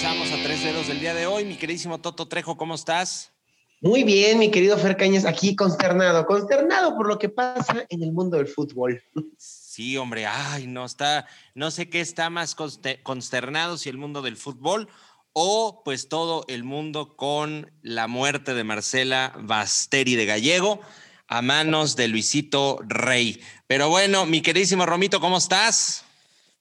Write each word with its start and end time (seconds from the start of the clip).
Comenzamos 0.00 0.30
a 0.30 0.40
tres 0.44 0.62
dedos 0.62 0.86
del 0.86 1.00
día 1.00 1.12
de 1.12 1.26
hoy. 1.26 1.44
Mi 1.44 1.56
queridísimo 1.56 1.98
Toto 1.98 2.28
Trejo, 2.28 2.56
¿cómo 2.56 2.76
estás? 2.76 3.32
Muy 3.80 4.04
bien, 4.04 4.38
mi 4.38 4.48
querido 4.48 4.78
Fer 4.78 4.96
Cañas, 4.96 5.24
aquí 5.24 5.56
consternado, 5.56 6.24
consternado 6.24 6.96
por 6.96 7.08
lo 7.08 7.18
que 7.18 7.28
pasa 7.28 7.84
en 7.88 8.04
el 8.04 8.12
mundo 8.12 8.36
del 8.36 8.46
fútbol. 8.46 9.02
Sí, 9.38 9.96
hombre, 9.96 10.24
ay, 10.24 10.68
no 10.68 10.84
está, 10.84 11.26
no 11.56 11.72
sé 11.72 11.90
qué 11.90 12.00
está 12.00 12.30
más 12.30 12.54
consternado 13.02 13.76
si 13.76 13.88
el 13.88 13.98
mundo 13.98 14.22
del 14.22 14.36
fútbol 14.36 14.88
o 15.32 15.82
pues 15.84 16.08
todo 16.08 16.44
el 16.46 16.62
mundo 16.62 17.16
con 17.16 17.72
la 17.82 18.06
muerte 18.06 18.54
de 18.54 18.62
Marcela 18.62 19.32
Basteri 19.40 20.14
de 20.14 20.26
Gallego 20.26 20.80
a 21.26 21.42
manos 21.42 21.96
de 21.96 22.06
Luisito 22.06 22.78
Rey. 22.86 23.40
Pero 23.66 23.88
bueno, 23.88 24.26
mi 24.26 24.42
queridísimo 24.42 24.86
Romito, 24.86 25.18
¿cómo 25.18 25.38
estás? 25.38 26.04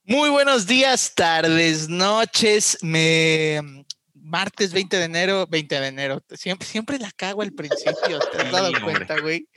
Muy 0.09 0.29
buenos 0.29 0.67
días, 0.67 1.15
tardes, 1.15 1.89
noches. 1.89 2.77
Me 2.81 3.59
martes 4.13 4.71
20 4.71 4.95
de 4.95 5.03
enero, 5.03 5.45
20 5.47 5.81
de 5.81 5.87
enero. 5.87 6.23
Siempre, 6.33 6.65
siempre 6.65 6.97
la 6.97 7.11
cago 7.11 7.41
al 7.41 7.51
principio, 7.51 8.17
¿te 8.31 8.41
has 8.41 8.49
dado 8.49 8.71
cuenta, 8.85 9.19
güey? 9.19 9.49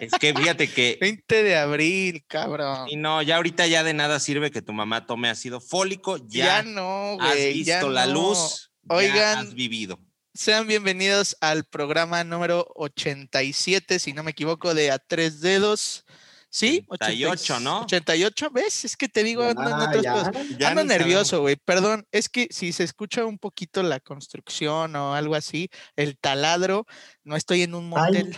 Es 0.00 0.12
que 0.18 0.32
fíjate 0.32 0.72
que. 0.72 0.96
20 1.02 1.42
de 1.42 1.58
abril, 1.58 2.24
cabrón. 2.26 2.88
Y 2.88 2.96
no, 2.96 3.20
ya 3.20 3.36
ahorita 3.36 3.66
ya 3.66 3.84
de 3.84 3.92
nada 3.92 4.20
sirve 4.20 4.50
que 4.50 4.62
tu 4.62 4.72
mamá 4.72 5.06
tome 5.06 5.28
ácido 5.28 5.60
fólico. 5.60 6.16
Ya, 6.16 6.46
ya 6.46 6.62
no, 6.62 7.18
güey. 7.18 7.48
Has 7.50 7.54
visto 7.54 7.90
la 7.90 8.06
luz. 8.06 8.72
Oigan. 8.88 9.48
has 9.48 9.52
vivido. 9.52 10.00
Sean 10.32 10.66
bienvenidos 10.66 11.36
al 11.42 11.64
programa 11.64 12.24
número 12.24 12.66
87, 12.76 13.98
si 13.98 14.14
no 14.14 14.22
me 14.22 14.30
equivoco, 14.30 14.72
de 14.72 14.92
A 14.92 14.98
Tres 14.98 15.42
Dedos. 15.42 16.06
Sí, 16.50 16.84
88, 16.88 17.60
¿no? 17.60 17.80
88, 17.82 18.50
¿ves? 18.50 18.84
Es 18.84 18.96
que 18.96 19.08
te 19.08 19.22
digo, 19.22 19.42
ando, 19.42 19.62
ando 19.62 20.84
nervioso, 20.84 21.42
güey. 21.42 21.56
Perdón, 21.56 22.06
es 22.10 22.28
que 22.28 22.48
si 22.50 22.72
se 22.72 22.84
escucha 22.84 23.26
un 23.26 23.38
poquito 23.38 23.82
la 23.82 24.00
construcción 24.00 24.96
o 24.96 25.14
algo 25.14 25.34
así, 25.34 25.68
el 25.96 26.18
taladro, 26.18 26.86
no 27.22 27.36
estoy 27.36 27.62
en 27.62 27.74
un 27.74 27.88
motel. 27.88 28.36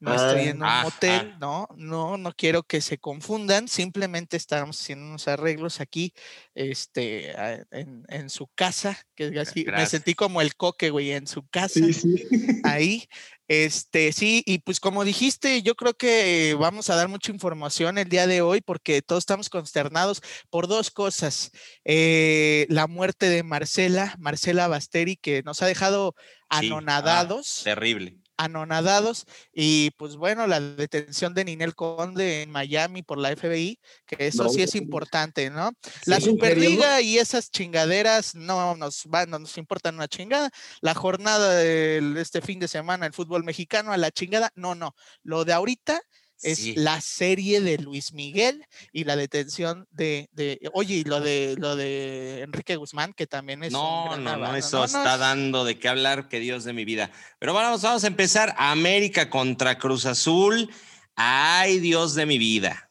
No 0.00 0.14
estoy 0.14 0.48
en 0.48 0.58
un 0.58 0.68
ah, 0.68 0.82
motel, 0.84 1.32
ah. 1.34 1.38
no, 1.40 1.68
no, 1.76 2.16
no 2.18 2.32
quiero 2.32 2.62
que 2.62 2.80
se 2.80 2.98
confundan, 2.98 3.66
simplemente 3.66 4.36
estamos 4.36 4.80
haciendo 4.80 5.06
unos 5.06 5.26
arreglos 5.26 5.80
aquí, 5.80 6.14
este, 6.54 7.32
en, 7.72 8.04
en 8.08 8.30
su 8.30 8.46
casa, 8.54 8.96
que 9.16 9.36
así, 9.40 9.64
me 9.64 9.86
sentí 9.86 10.14
como 10.14 10.40
el 10.40 10.54
coque, 10.54 10.90
güey, 10.90 11.10
en 11.10 11.26
su 11.26 11.48
casa, 11.48 11.80
sí, 11.80 11.92
sí. 11.92 12.26
ahí, 12.62 13.08
este, 13.48 14.12
sí, 14.12 14.42
y 14.46 14.58
pues 14.58 14.78
como 14.78 15.04
dijiste, 15.04 15.62
yo 15.62 15.74
creo 15.74 15.94
que 15.94 16.54
vamos 16.58 16.90
a 16.90 16.96
dar 16.96 17.08
mucha 17.08 17.32
información 17.32 17.96
el 17.96 18.08
día 18.08 18.26
de 18.26 18.42
hoy 18.42 18.60
porque 18.60 19.00
todos 19.00 19.22
estamos 19.22 19.48
consternados 19.48 20.20
por 20.50 20.68
dos 20.68 20.90
cosas. 20.90 21.50
Eh, 21.84 22.66
la 22.68 22.86
muerte 22.86 23.30
de 23.30 23.42
Marcela, 23.42 24.14
Marcela 24.18 24.68
Basteri, 24.68 25.16
que 25.16 25.42
nos 25.42 25.62
ha 25.62 25.66
dejado 25.66 26.14
ah, 26.50 26.58
anonadados. 26.58 27.62
terrible 27.64 28.17
anonadados 28.38 29.26
y 29.52 29.90
pues 29.98 30.16
bueno, 30.16 30.46
la 30.46 30.60
detención 30.60 31.34
de 31.34 31.44
Ninel 31.44 31.74
Conde 31.74 32.42
en 32.42 32.50
Miami 32.50 33.02
por 33.02 33.18
la 33.18 33.30
FBI, 33.30 33.78
que 34.06 34.26
eso 34.26 34.48
sí 34.48 34.62
es 34.62 34.74
importante, 34.74 35.50
¿no? 35.50 35.72
La 36.06 36.20
Superliga 36.20 37.02
y 37.02 37.18
esas 37.18 37.50
chingaderas 37.50 38.34
no 38.34 38.76
nos 38.76 39.04
van, 39.06 39.28
no 39.28 39.38
nos 39.38 39.58
importan 39.58 39.96
una 39.96 40.08
chingada. 40.08 40.50
La 40.80 40.94
jornada 40.94 41.56
de 41.56 42.14
este 42.16 42.40
fin 42.40 42.60
de 42.60 42.68
semana 42.68 43.06
el 43.06 43.12
fútbol 43.12 43.44
mexicano 43.44 43.92
a 43.92 43.96
la 43.96 44.10
chingada, 44.10 44.50
no, 44.54 44.74
no. 44.74 44.94
Lo 45.22 45.44
de 45.44 45.52
ahorita 45.52 46.00
es 46.42 46.76
la 46.76 47.00
serie 47.00 47.60
de 47.60 47.78
Luis 47.78 48.12
Miguel 48.12 48.64
y 48.92 49.04
la 49.04 49.16
detención 49.16 49.86
de, 49.90 50.28
oye, 50.72 50.96
y 50.96 51.04
lo 51.04 51.20
de 51.20 51.56
lo 51.58 51.76
de 51.76 52.42
Enrique 52.42 52.76
Guzmán, 52.76 53.12
que 53.12 53.26
también 53.26 53.64
es. 53.64 53.72
No, 53.72 54.16
no, 54.16 54.36
no, 54.36 54.56
eso 54.56 54.84
está 54.84 55.16
dando 55.16 55.64
de 55.64 55.78
qué 55.78 55.88
hablar, 55.88 56.28
que 56.28 56.40
Dios 56.40 56.64
de 56.64 56.72
mi 56.72 56.84
vida. 56.84 57.10
Pero 57.38 57.54
vamos, 57.54 57.82
vamos 57.82 58.04
a 58.04 58.06
empezar. 58.06 58.54
América 58.58 59.30
contra 59.30 59.78
Cruz 59.78 60.06
Azul. 60.06 60.70
Ay, 61.14 61.80
Dios 61.80 62.14
de 62.14 62.26
mi 62.26 62.38
vida. 62.38 62.90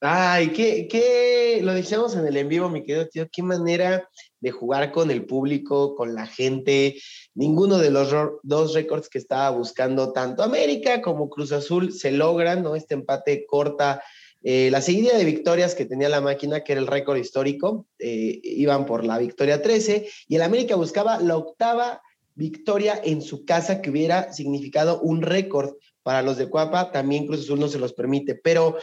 Ay, 0.00 0.48
qué, 0.48 0.86
qué, 0.88 1.45
lo 1.62 1.74
decíamos 1.74 2.14
en 2.16 2.26
el 2.26 2.36
en 2.36 2.48
vivo, 2.48 2.68
mi 2.68 2.82
querido 2.82 3.08
tío, 3.08 3.28
qué 3.30 3.42
manera 3.42 4.08
de 4.40 4.50
jugar 4.50 4.92
con 4.92 5.10
el 5.10 5.24
público, 5.26 5.94
con 5.94 6.14
la 6.14 6.26
gente. 6.26 6.96
Ninguno 7.34 7.78
de 7.78 7.90
los 7.90 8.14
dos 8.42 8.74
récords 8.74 9.08
que 9.08 9.18
estaba 9.18 9.50
buscando 9.50 10.12
tanto 10.12 10.42
América 10.42 11.02
como 11.02 11.28
Cruz 11.28 11.52
Azul 11.52 11.92
se 11.92 12.12
logran, 12.12 12.62
¿no? 12.62 12.76
Este 12.76 12.94
empate 12.94 13.46
corta 13.46 14.02
eh, 14.42 14.70
la 14.70 14.80
seguidilla 14.80 15.18
de 15.18 15.24
victorias 15.24 15.74
que 15.74 15.86
tenía 15.86 16.08
la 16.08 16.20
máquina, 16.20 16.62
que 16.62 16.72
era 16.72 16.80
el 16.80 16.86
récord 16.86 17.16
histórico, 17.16 17.86
eh, 17.98 18.38
iban 18.44 18.86
por 18.86 19.04
la 19.04 19.18
victoria 19.18 19.60
13 19.60 20.08
y 20.28 20.36
el 20.36 20.42
América 20.42 20.76
buscaba 20.76 21.20
la 21.20 21.36
octava 21.36 22.00
victoria 22.36 23.00
en 23.02 23.22
su 23.22 23.44
casa 23.44 23.82
que 23.82 23.90
hubiera 23.90 24.32
significado 24.32 25.00
un 25.00 25.22
récord 25.22 25.74
para 26.04 26.22
los 26.22 26.36
de 26.36 26.48
Cuapa, 26.48 26.92
también 26.92 27.26
Cruz 27.26 27.40
Azul 27.40 27.58
no 27.58 27.66
se 27.66 27.80
los 27.80 27.92
permite, 27.92 28.36
pero 28.36 28.76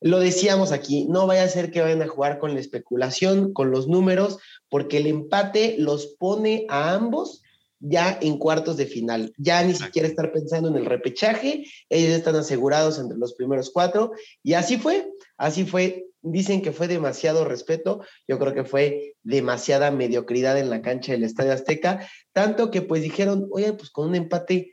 lo 0.00 0.20
decíamos 0.20 0.72
aquí, 0.72 1.06
no 1.08 1.26
vaya 1.26 1.44
a 1.44 1.48
ser 1.48 1.70
que 1.70 1.80
vayan 1.80 2.02
a 2.02 2.08
jugar 2.08 2.38
con 2.38 2.54
la 2.54 2.60
especulación, 2.60 3.52
con 3.52 3.70
los 3.70 3.88
números, 3.88 4.38
porque 4.68 4.98
el 4.98 5.06
empate 5.06 5.76
los 5.78 6.06
pone 6.18 6.66
a 6.68 6.92
ambos 6.92 7.42
ya 7.80 8.18
en 8.20 8.38
cuartos 8.38 8.76
de 8.76 8.86
final. 8.86 9.32
Ya 9.36 9.62
ni 9.62 9.74
siquiera 9.74 10.08
estar 10.08 10.32
pensando 10.32 10.68
en 10.68 10.76
el 10.76 10.86
repechaje, 10.86 11.64
ellos 11.88 12.12
están 12.12 12.36
asegurados 12.36 12.98
entre 12.98 13.18
los 13.18 13.34
primeros 13.34 13.70
cuatro. 13.70 14.12
Y 14.42 14.54
así 14.54 14.78
fue, 14.78 15.10
así 15.36 15.64
fue. 15.64 16.04
Dicen 16.20 16.62
que 16.62 16.72
fue 16.72 16.88
demasiado 16.88 17.44
respeto, 17.44 18.04
yo 18.26 18.40
creo 18.40 18.52
que 18.52 18.64
fue 18.64 19.14
demasiada 19.22 19.92
mediocridad 19.92 20.58
en 20.58 20.68
la 20.68 20.82
cancha 20.82 21.12
del 21.12 21.22
Estadio 21.22 21.52
Azteca, 21.52 22.08
tanto 22.32 22.72
que 22.72 22.82
pues 22.82 23.02
dijeron, 23.02 23.46
oye, 23.52 23.72
pues 23.72 23.90
con 23.90 24.08
un 24.08 24.16
empate, 24.16 24.72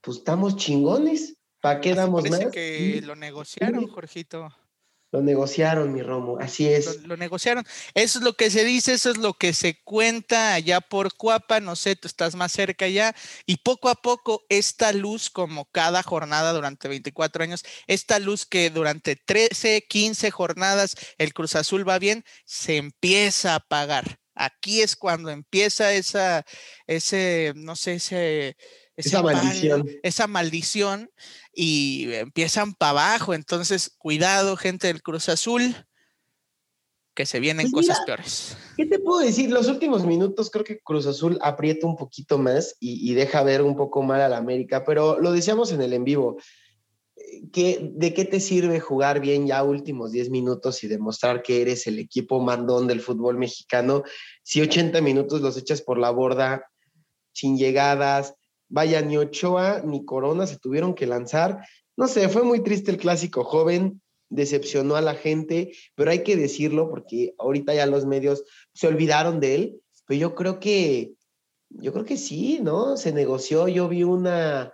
pues 0.00 0.18
estamos 0.18 0.54
chingones, 0.56 1.36
¿para 1.60 1.80
qué 1.80 1.94
damos 1.94 2.30
más? 2.30 2.46
que 2.46 3.02
lo 3.04 3.16
negociaron, 3.16 3.88
Jorgito. 3.88 4.54
Lo 5.14 5.22
negociaron, 5.22 5.92
mi 5.92 6.02
Romo, 6.02 6.38
así 6.40 6.66
es. 6.66 7.04
Lo, 7.04 7.16
negociaron. 7.16 7.64
Eso 7.94 8.18
es 8.18 8.24
lo 8.24 8.32
que 8.32 8.50
se 8.50 8.64
dice, 8.64 8.94
eso 8.94 9.10
es 9.10 9.16
lo 9.16 9.34
que 9.34 9.54
se 9.54 9.80
cuenta 9.84 10.54
allá 10.54 10.80
por 10.80 11.14
Cuapa, 11.14 11.60
no 11.60 11.76
sé, 11.76 11.94
tú 11.94 12.08
estás 12.08 12.34
más 12.34 12.50
cerca 12.50 12.88
ya. 12.88 13.14
Y 13.46 13.58
poco 13.58 13.88
a 13.88 13.94
poco 13.94 14.44
esta 14.48 14.92
luz, 14.92 15.30
como 15.30 15.66
cada 15.66 16.02
jornada 16.02 16.52
durante 16.52 16.88
24 16.88 17.44
años, 17.44 17.62
esta 17.86 18.18
luz 18.18 18.44
que 18.44 18.70
durante 18.70 19.14
13, 19.14 19.86
15 19.88 20.32
jornadas 20.32 20.96
el 21.16 21.32
Cruz 21.32 21.54
Azul 21.54 21.88
va 21.88 22.00
bien, 22.00 22.24
se 22.44 22.78
empieza 22.78 23.52
a 23.52 23.56
apagar. 23.58 24.18
Aquí 24.34 24.82
es 24.82 24.96
cuando 24.96 25.30
empieza 25.30 25.92
esa, 25.92 26.44
ese, 26.88 27.52
no 27.54 27.76
sé, 27.76 27.94
ese 27.94 28.56
esa 28.96 29.22
maldición. 29.22 29.88
esa 30.02 30.26
maldición 30.26 31.10
y 31.52 32.12
empiezan 32.12 32.74
para 32.74 32.90
abajo. 32.90 33.34
Entonces, 33.34 33.92
cuidado, 33.98 34.56
gente 34.56 34.86
del 34.86 35.02
Cruz 35.02 35.28
Azul, 35.28 35.74
que 37.14 37.26
se 37.26 37.40
vienen 37.40 37.70
pues 37.70 37.86
cosas 37.86 38.04
peores. 38.04 38.56
¿Qué 38.76 38.86
te 38.86 38.98
puedo 38.98 39.20
decir? 39.20 39.50
Los 39.50 39.68
últimos 39.68 40.04
minutos 40.04 40.50
creo 40.50 40.64
que 40.64 40.80
Cruz 40.80 41.06
Azul 41.06 41.38
aprieta 41.42 41.86
un 41.86 41.96
poquito 41.96 42.38
más 42.38 42.76
y, 42.80 43.14
deja 43.14 43.42
ver 43.42 43.62
un 43.62 43.76
poco 43.76 44.02
mal 44.02 44.20
a 44.20 44.28
la 44.28 44.36
América, 44.36 44.84
pero 44.84 45.20
lo 45.20 45.32
decíamos 45.32 45.72
en 45.72 45.82
el 45.82 45.92
en 45.92 46.04
vivo. 46.04 46.36
¿Qué, 47.52 47.90
¿De 47.94 48.12
qué 48.12 48.24
te 48.24 48.40
sirve 48.40 48.80
jugar 48.80 49.20
bien 49.20 49.46
ya 49.46 49.62
últimos 49.62 50.10
10 50.10 50.30
minutos 50.30 50.82
y 50.82 50.88
demostrar 50.88 51.42
que 51.42 51.62
eres 51.62 51.86
el 51.86 52.00
equipo 52.00 52.40
mandón 52.40 52.88
del 52.88 53.00
fútbol 53.00 53.38
mexicano 53.38 54.02
si 54.42 54.60
80 54.60 55.00
minutos 55.00 55.40
los 55.40 55.56
echas 55.56 55.80
por 55.80 55.98
la 55.98 56.10
borda 56.10 56.66
sin 57.32 57.56
llegadas, 57.56 58.34
Vaya, 58.68 59.02
ni 59.02 59.16
Ochoa 59.16 59.82
ni 59.84 60.04
Corona 60.04 60.46
se 60.46 60.58
tuvieron 60.58 60.94
que 60.94 61.06
lanzar. 61.06 61.66
No 61.96 62.08
sé, 62.08 62.28
fue 62.28 62.42
muy 62.42 62.62
triste 62.62 62.90
el 62.90 62.96
clásico 62.96 63.44
joven, 63.44 64.02
decepcionó 64.28 64.96
a 64.96 65.00
la 65.00 65.14
gente, 65.14 65.72
pero 65.94 66.10
hay 66.10 66.22
que 66.22 66.36
decirlo 66.36 66.90
porque 66.90 67.34
ahorita 67.38 67.74
ya 67.74 67.86
los 67.86 68.04
medios 68.06 68.44
se 68.72 68.88
olvidaron 68.88 69.40
de 69.40 69.54
él, 69.54 69.80
pero 70.06 70.20
yo 70.20 70.34
creo 70.34 70.58
que, 70.58 71.12
yo 71.70 71.92
creo 71.92 72.04
que 72.04 72.16
sí, 72.16 72.60
¿no? 72.62 72.96
Se 72.96 73.12
negoció, 73.12 73.68
yo 73.68 73.88
vi 73.88 74.02
una, 74.02 74.72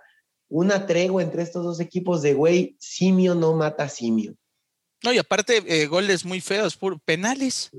una 0.49 0.85
tregua 0.85 1.21
entre 1.21 1.43
estos 1.43 1.63
dos 1.63 1.79
equipos 1.79 2.21
de, 2.21 2.33
güey, 2.33 2.75
simio 2.79 3.35
no 3.35 3.53
mata 3.53 3.87
simio. 3.87 4.35
No, 5.03 5.11
y 5.11 5.17
aparte, 5.17 5.63
eh, 5.65 5.87
goles 5.87 6.25
muy 6.25 6.41
feos, 6.41 6.77
penales. 7.05 7.71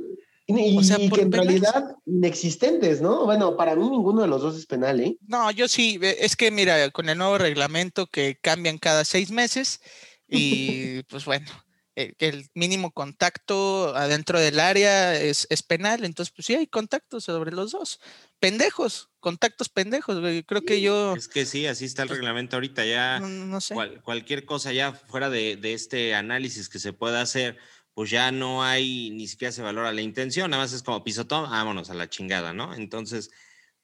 Y, 0.59 0.79
o 0.79 0.83
sea, 0.83 0.97
que 0.97 1.23
en 1.23 1.33
realidad 1.33 1.97
inexistentes, 2.07 3.01
¿no? 3.01 3.25
Bueno, 3.25 3.57
para 3.57 3.77
mí 3.77 3.89
ninguno 3.89 4.23
de 4.23 4.29
los 4.29 4.43
dos 4.43 4.57
es 4.57 4.67
penal, 4.67 5.01
¿eh? 5.01 5.17
No, 5.27 5.51
yo 5.51 5.69
sí, 5.69 5.99
es 6.03 6.37
que 6.37 6.51
mira, 6.51 6.91
con 6.91 7.09
el 7.09 7.19
nuevo 7.19 7.39
reglamento 7.39 8.07
que 8.07 8.39
cambian 8.41 8.79
cada 8.79 9.05
seis 9.05 9.31
meses 9.31 9.81
y 10.29 11.03
pues 11.09 11.25
bueno, 11.25 11.47
eh, 11.95 12.15
el 12.21 12.49
mínimo 12.55 12.91
contacto 12.91 13.95
adentro 13.95 14.41
del 14.41 14.61
área 14.61 15.15
es, 15.21 15.47
es, 15.51 15.63
penal, 15.63 16.05
entonces 16.05 16.33
pues 16.35 16.47
sí 16.47 16.55
hay 16.55 16.67
contactos 16.67 17.25
sobre 17.25 17.53
los 17.53 17.73
dos. 17.73 18.01
Pendejos, 18.41 19.11
contactos 19.21 19.69
pendejos, 19.69 20.19
Creo 20.47 20.63
que 20.63 20.81
yo... 20.81 21.15
Es 21.15 21.29
que 21.29 21.45
sí, 21.45 21.67
así 21.67 21.85
está 21.85 22.03
el 22.03 22.09
pues, 22.09 22.19
reglamento 22.19 22.57
ahorita 22.57 22.87
ya. 22.87 23.21
No, 23.21 23.61
sé. 23.61 23.75
cualquier 24.03 24.47
cosa 24.47 24.73
ya 24.73 24.93
fuera 24.93 25.29
de, 25.29 25.57
de 25.57 25.75
este 25.75 26.15
análisis 26.15 26.71
que 26.71 26.79
se 26.79 26.95
pueda 26.95 27.21
hacer 27.21 27.59
pues 27.95 28.11
ya 28.11 28.33
no 28.33 28.65
hay, 28.65 29.11
ni 29.11 29.29
siquiera 29.29 29.53
se 29.53 29.63
valora 29.63 29.93
la 29.93 30.03
intención, 30.03 30.51
nada 30.51 30.63
más 30.63 30.73
es 30.73 30.83
como 30.83 31.05
pisotón, 31.05 31.51
vámonos 31.51 31.91
a 31.91 31.95
la 31.95 32.09
chingada, 32.09 32.53
¿no? 32.53 32.75
Entonces, 32.75 33.31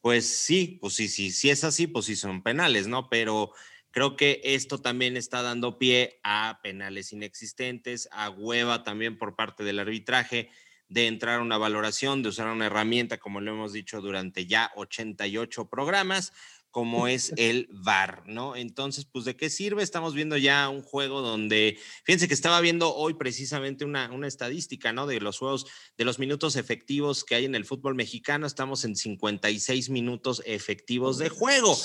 pues 0.00 0.26
sí, 0.26 0.78
pues 0.80 0.94
sí, 0.94 1.08
sí, 1.08 1.30
si 1.30 1.50
es 1.50 1.64
así, 1.64 1.86
pues 1.86 2.06
sí 2.06 2.16
son 2.16 2.42
penales, 2.42 2.86
¿no? 2.86 3.08
Pero 3.10 3.52
creo 3.90 4.16
que 4.16 4.40
esto 4.44 4.78
también 4.80 5.16
está 5.16 5.42
dando 5.42 5.78
pie 5.78 6.20
a 6.22 6.60
penales 6.62 7.12
inexistentes, 7.12 8.08
a 8.12 8.30
hueva 8.30 8.84
también 8.84 9.18
por 9.18 9.36
parte 9.36 9.64
del 9.64 9.78
arbitraje 9.78 10.50
de 10.88 11.06
entrar 11.06 11.40
a 11.40 11.42
una 11.42 11.58
valoración, 11.58 12.22
de 12.22 12.30
usar 12.30 12.48
una 12.48 12.66
herramienta, 12.66 13.18
como 13.18 13.40
lo 13.40 13.52
hemos 13.52 13.72
dicho 13.72 14.00
durante 14.00 14.46
ya 14.46 14.72
88 14.76 15.68
programas, 15.68 16.32
como 16.70 17.08
es 17.08 17.32
el 17.36 17.68
VAR, 17.70 18.24
¿no? 18.26 18.56
Entonces, 18.56 19.06
pues, 19.10 19.24
¿de 19.24 19.36
qué 19.36 19.50
sirve? 19.50 19.82
Estamos 19.82 20.14
viendo 20.14 20.36
ya 20.36 20.68
un 20.68 20.82
juego 20.82 21.22
donde, 21.22 21.78
fíjense 22.04 22.28
que 22.28 22.34
estaba 22.34 22.60
viendo 22.60 22.94
hoy 22.94 23.14
precisamente 23.14 23.84
una, 23.84 24.10
una 24.12 24.26
estadística, 24.26 24.92
¿no? 24.92 25.06
De 25.06 25.20
los 25.20 25.38
juegos, 25.38 25.66
de 25.96 26.04
los 26.04 26.18
minutos 26.18 26.56
efectivos 26.56 27.24
que 27.24 27.34
hay 27.34 27.44
en 27.44 27.54
el 27.54 27.64
fútbol 27.64 27.94
mexicano, 27.94 28.46
estamos 28.46 28.84
en 28.84 28.96
56 28.96 29.90
minutos 29.90 30.42
efectivos 30.44 31.18
de 31.18 31.28
juego. 31.28 31.76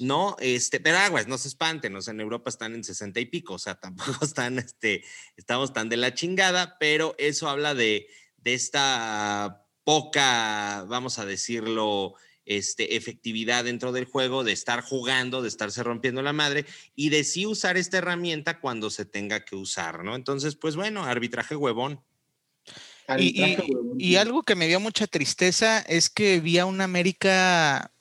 ¿no? 0.00 0.36
Este, 0.40 0.80
pero 0.80 0.96
aguas, 0.96 1.28
no 1.28 1.36
se 1.36 1.48
espanten, 1.48 1.94
o 1.94 2.00
sea, 2.00 2.14
en 2.14 2.20
Europa 2.20 2.48
están 2.48 2.74
en 2.74 2.82
60 2.82 3.20
y 3.20 3.26
pico, 3.26 3.54
o 3.54 3.58
sea, 3.58 3.74
tampoco 3.80 4.24
están, 4.24 4.58
este, 4.58 5.04
estamos 5.36 5.72
tan 5.72 5.88
de 5.88 5.98
la 5.98 6.14
chingada, 6.14 6.78
pero 6.80 7.14
eso 7.18 7.48
habla 7.48 7.74
de, 7.74 8.08
de 8.38 8.54
esta 8.54 9.66
poca, 9.84 10.84
vamos 10.88 11.18
a 11.18 11.26
decirlo, 11.26 12.14
este, 12.50 12.96
efectividad 12.96 13.62
dentro 13.62 13.92
del 13.92 14.06
juego, 14.06 14.42
de 14.42 14.50
estar 14.50 14.82
jugando, 14.82 15.40
de 15.40 15.46
estarse 15.46 15.84
rompiendo 15.84 16.20
la 16.20 16.32
madre 16.32 16.66
y 16.96 17.10
de 17.10 17.22
sí 17.22 17.46
usar 17.46 17.76
esta 17.76 17.98
herramienta 17.98 18.58
cuando 18.58 18.90
se 18.90 19.04
tenga 19.04 19.44
que 19.44 19.54
usar, 19.54 20.02
¿no? 20.02 20.16
Entonces, 20.16 20.56
pues 20.56 20.74
bueno, 20.74 21.04
arbitraje 21.04 21.54
huevón. 21.54 22.02
Y, 23.18 24.16
algo 24.16 24.42
que 24.42 24.56
me 24.56 24.66
dio 24.66 24.80
mucha 24.80 25.06
tristeza 25.06 25.78
es 25.78 26.10
que 26.10 26.40
vi 26.40 26.58
a 26.58 26.66
un 26.66 26.80
América 26.80 27.92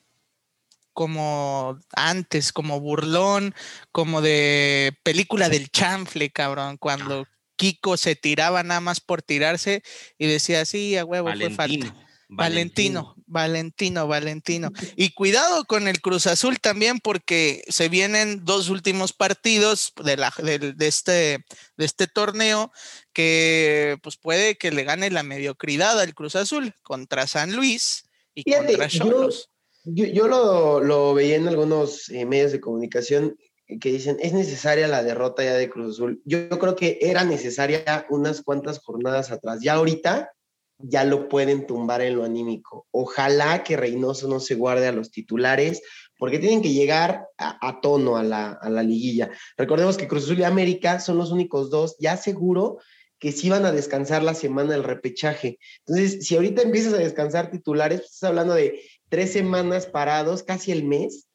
como 0.93 1.79
antes, 1.95 2.51
como 2.51 2.79
burlón, 2.79 3.53
como 3.91 4.21
de 4.21 4.97
película 5.03 5.49
del 5.49 5.69
chanfle, 5.69 6.31
cabrón, 6.31 6.77
cuando 6.77 7.27
Kiko 7.55 7.97
se 7.97 8.15
tiraba 8.15 8.63
nada 8.63 8.81
más 8.81 8.99
por 8.99 9.21
tirarse 9.21 9.83
y 10.17 10.25
decía, 10.25 10.65
sí, 10.65 10.97
a 10.97 11.05
huevo, 11.05 11.31
fue 11.35 11.51
falta. 11.51 12.08
Valentino, 12.31 13.15
Valentino, 13.25 14.07
Valentino. 14.07 14.71
Y 14.95 15.09
cuidado 15.13 15.65
con 15.65 15.87
el 15.87 15.99
Cruz 15.99 16.27
Azul 16.27 16.59
también, 16.59 16.99
porque 16.99 17.63
se 17.67 17.89
vienen 17.89 18.45
dos 18.45 18.69
últimos 18.69 19.13
partidos 19.13 19.93
de, 20.03 20.15
la, 20.15 20.31
de, 20.37 20.75
este, 20.87 21.43
de 21.75 21.85
este 21.85 22.05
torneo 22.05 22.71
que 23.13 23.97
pues 24.03 24.17
puede 24.17 24.57
que 24.57 24.71
le 24.71 24.83
gane 24.83 25.09
la 25.09 25.23
mediocridad 25.23 25.99
al 25.99 26.13
Cruz 26.13 26.35
Azul 26.35 26.73
contra 26.83 27.25
San 27.25 27.55
Luis 27.55 28.05
y 28.35 28.43
contra 28.43 28.87
Cholos. 28.87 29.49
Yo, 29.83 30.05
yo, 30.05 30.27
lo, 30.27 30.81
lo, 30.81 31.15
veía 31.15 31.35
en 31.35 31.47
algunos 31.47 32.09
eh, 32.09 32.25
medios 32.25 32.51
de 32.51 32.59
comunicación 32.59 33.37
que 33.81 33.91
dicen, 33.91 34.17
es 34.19 34.33
necesaria 34.33 34.87
la 34.87 35.03
derrota 35.03 35.43
ya 35.43 35.53
de 35.53 35.69
Cruz 35.69 35.95
Azul. 35.95 36.21
Yo, 36.25 36.47
yo 36.49 36.59
creo 36.59 36.75
que 36.75 36.99
era 37.01 37.23
necesaria 37.23 38.05
unas 38.09 38.43
cuantas 38.43 38.79
jornadas 38.79 39.31
atrás. 39.31 39.59
Ya 39.63 39.73
ahorita 39.73 40.31
ya 40.79 41.03
lo 41.03 41.27
pueden 41.29 41.67
tumbar 41.67 42.01
en 42.01 42.15
lo 42.15 42.23
anímico. 42.23 42.87
Ojalá 42.91 43.63
que 43.63 43.77
Reynoso 43.77 44.27
no 44.27 44.39
se 44.39 44.55
guarde 44.55 44.87
a 44.87 44.91
los 44.91 45.11
titulares, 45.11 45.81
porque 46.17 46.39
tienen 46.39 46.61
que 46.61 46.73
llegar 46.73 47.27
a, 47.37 47.79
tono 47.81 48.17
a 48.17 48.23
la, 48.23 48.51
a 48.51 48.69
la, 48.69 48.83
liguilla. 48.83 49.29
Recordemos 49.57 49.97
que 49.97 50.07
Cruz 50.07 50.25
Azul 50.25 50.39
y 50.39 50.43
América 50.43 50.99
son 50.99 51.17
los 51.17 51.31
únicos 51.31 51.69
dos, 51.69 51.95
ya 51.99 52.17
seguro 52.17 52.79
que 53.19 53.31
sí 53.31 53.49
van 53.49 53.65
a 53.65 53.71
descansar 53.71 54.23
la 54.23 54.33
semana 54.33 54.71
del 54.71 54.83
repechaje. 54.83 55.59
Entonces, 55.85 56.25
si 56.25 56.35
ahorita 56.35 56.61
empiezas 56.61 56.93
a 56.93 56.97
descansar 56.97 57.51
titulares, 57.51 57.99
pues, 57.99 58.13
estás 58.13 58.29
hablando 58.29 58.53
de 58.53 58.81
tres 59.09 59.33
semanas 59.33 59.85
parados, 59.85 60.43
casi 60.43 60.71
el 60.71 60.85
mes, 60.85 61.27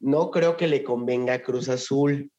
no 0.00 0.30
creo 0.30 0.56
que 0.56 0.66
le 0.66 0.82
convenga 0.82 1.34
a 1.34 1.42
Cruz 1.42 1.68
Azul. 1.68 2.30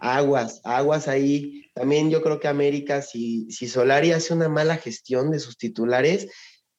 Aguas, 0.00 0.60
aguas 0.64 1.08
ahí. 1.08 1.66
También 1.74 2.10
yo 2.10 2.22
creo 2.22 2.40
que 2.40 2.48
América, 2.48 3.02
si, 3.02 3.50
si 3.50 3.68
Solari 3.68 4.12
hace 4.12 4.34
una 4.34 4.48
mala 4.48 4.76
gestión 4.76 5.30
de 5.30 5.40
sus 5.40 5.56
titulares, 5.56 6.28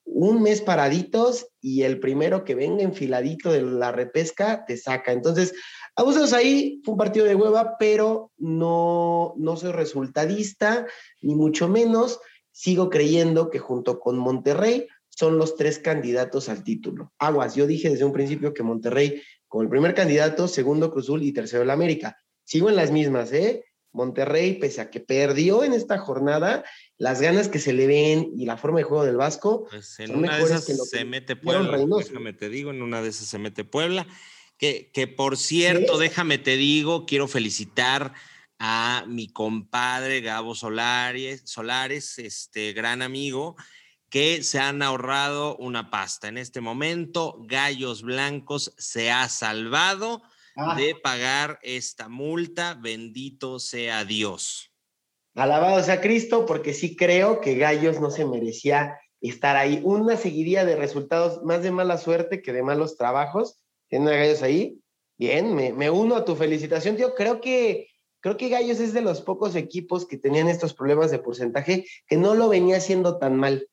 un 0.06 0.42
mes 0.42 0.62
paraditos 0.62 1.48
y 1.60 1.82
el 1.82 2.00
primero 2.00 2.46
que 2.46 2.56
venga 2.56 2.84
enfiladito 2.84 3.52
de 3.52 3.64
la 3.64 3.92
repesca 3.92 4.66
te 4.66 4.78
saca. 4.78 5.12
Entonces, 5.12 5.54
abusos 5.96 6.32
ahí, 6.32 6.82
fue 6.84 6.94
un 6.94 6.98
partido 6.98 7.26
de 7.26 7.36
hueva, 7.36 7.78
pero 7.78 8.32
no, 8.38 9.34
no 9.38 9.58
soy 9.58 9.72
resultadista, 9.72 10.86
ni 11.22 11.36
mucho 11.36 11.68
menos. 11.68 12.20
Sigo 12.52 12.90
creyendo 12.90 13.50
que 13.50 13.60
junto 13.60 14.00
con 14.00 14.18
Monterrey 14.18 14.88
son 15.10 15.38
los 15.38 15.56
tres 15.56 15.80
candidatos 15.80 16.50
al 16.50 16.64
título. 16.64 17.12
Aguas, 17.18 17.56
yo 17.56 17.68
dije 17.68 17.90
desde 17.90 18.06
un 18.06 18.14
principio 18.14 18.54
que 18.54 18.64
Monterrey, 18.64 19.22
como 19.48 19.64
el 19.64 19.70
primer 19.70 19.94
candidato, 19.94 20.48
segundo 20.48 20.92
Cruzul 20.92 21.24
y 21.24 21.34
tercero 21.34 21.64
el 21.64 21.70
América. 21.70 22.18
Sigo 22.46 22.70
en 22.70 22.78
las 22.78 22.92
mismas, 22.92 23.34
¿eh? 23.34 23.66
Monterrey, 23.92 24.60
pese 24.60 24.82
a 24.82 24.90
que 24.90 25.00
perdió 25.00 25.64
en 25.64 25.74
esta 25.74 25.98
jornada, 25.98 26.66
las 26.98 27.22
ganas 27.22 27.48
que 27.48 27.60
se 27.60 27.74
le 27.74 27.88
ven 27.88 28.32
y 28.38 28.46
la 28.46 28.58
forma 28.58 28.80
de 28.80 28.84
juego 28.84 29.06
del 29.06 29.16
Vasco. 29.16 29.68
Pues 29.70 30.00
en 30.00 30.16
una 30.16 30.38
de 30.38 30.44
esas 30.44 30.66
se 30.66 31.06
mete 31.06 31.36
Puebla. 31.36 31.78
Déjame 31.78 32.34
te 32.34 32.50
digo, 32.50 32.72
en 32.72 32.82
una 32.82 33.02
de 33.02 33.10
esas 33.10 33.28
se 33.28 33.40
mete 33.40 33.64
Puebla. 33.64 34.06
Que, 34.58 34.92
que 34.94 35.08
por 35.08 35.38
cierto, 35.38 35.98
déjame 35.98 36.38
te 36.38 36.56
digo, 36.56 37.06
quiero 37.06 37.28
felicitar 37.28 38.14
a 38.60 39.06
mi 39.08 39.28
compadre 39.28 40.22
Gabo 40.22 40.56
Solares, 40.56 41.42
Solares, 41.46 42.20
este 42.20 42.74
gran 42.74 43.02
amigo, 43.02 43.56
que 44.10 44.44
se 44.44 44.60
han 44.60 44.82
ahorrado 44.82 45.58
una 45.58 45.90
pasta. 45.90 46.28
En 46.28 46.38
este 46.38 46.62
momento, 46.62 47.38
Gallos 47.48 48.02
Blancos 48.02 48.74
se 48.78 49.12
ha 49.12 49.28
salvado 49.30 50.22
Ah. 50.56 50.76
de 50.76 50.96
pagar 50.96 51.60
esta 51.64 52.08
multa. 52.08 52.76
Bendito 52.76 53.60
sea 53.60 54.06
Dios. 54.06 54.72
Alabado 55.36 55.84
sea 55.84 56.00
Cristo, 56.00 56.46
porque 56.46 56.74
sí 56.74 56.96
creo 56.96 57.42
que 57.42 57.56
Gallos 57.56 58.00
no 58.00 58.10
se 58.10 58.26
merecía 58.26 58.98
estar 59.20 59.58
ahí. 59.58 59.82
Una 59.84 60.16
seguiría 60.16 60.64
de 60.64 60.78
resultados 60.78 61.44
más 61.44 61.62
de 61.62 61.72
mala 61.72 61.98
suerte 61.98 62.42
que 62.42 62.54
de 62.54 62.64
malos 62.64 62.96
trabajos. 62.96 63.58
Tiene 63.90 64.14
a 64.14 64.18
Gallos 64.18 64.42
ahí. 64.44 64.80
Bien, 65.18 65.54
me, 65.54 65.90
uno 65.90 66.16
a 66.16 66.26
tu 66.26 66.36
felicitación, 66.36 66.96
tío. 66.96 67.16
Creo 67.16 67.42
que, 67.42 67.90
creo 68.22 68.38
que 68.38 68.50
Gallos 68.50 68.80
es 68.80 68.94
de 68.94 69.02
los 69.02 69.22
pocos 69.22 69.56
equipos 69.56 70.08
que 70.08 70.18
tenían 70.18 70.48
estos 70.48 70.74
problemas 70.74 71.12
de 71.12 71.20
porcentaje 71.20 71.86
que 72.08 72.16
no 72.16 72.34
lo 72.34 72.48
venía 72.48 72.78
haciendo 72.78 73.18
tan 73.18 73.36
mal. 73.36 73.68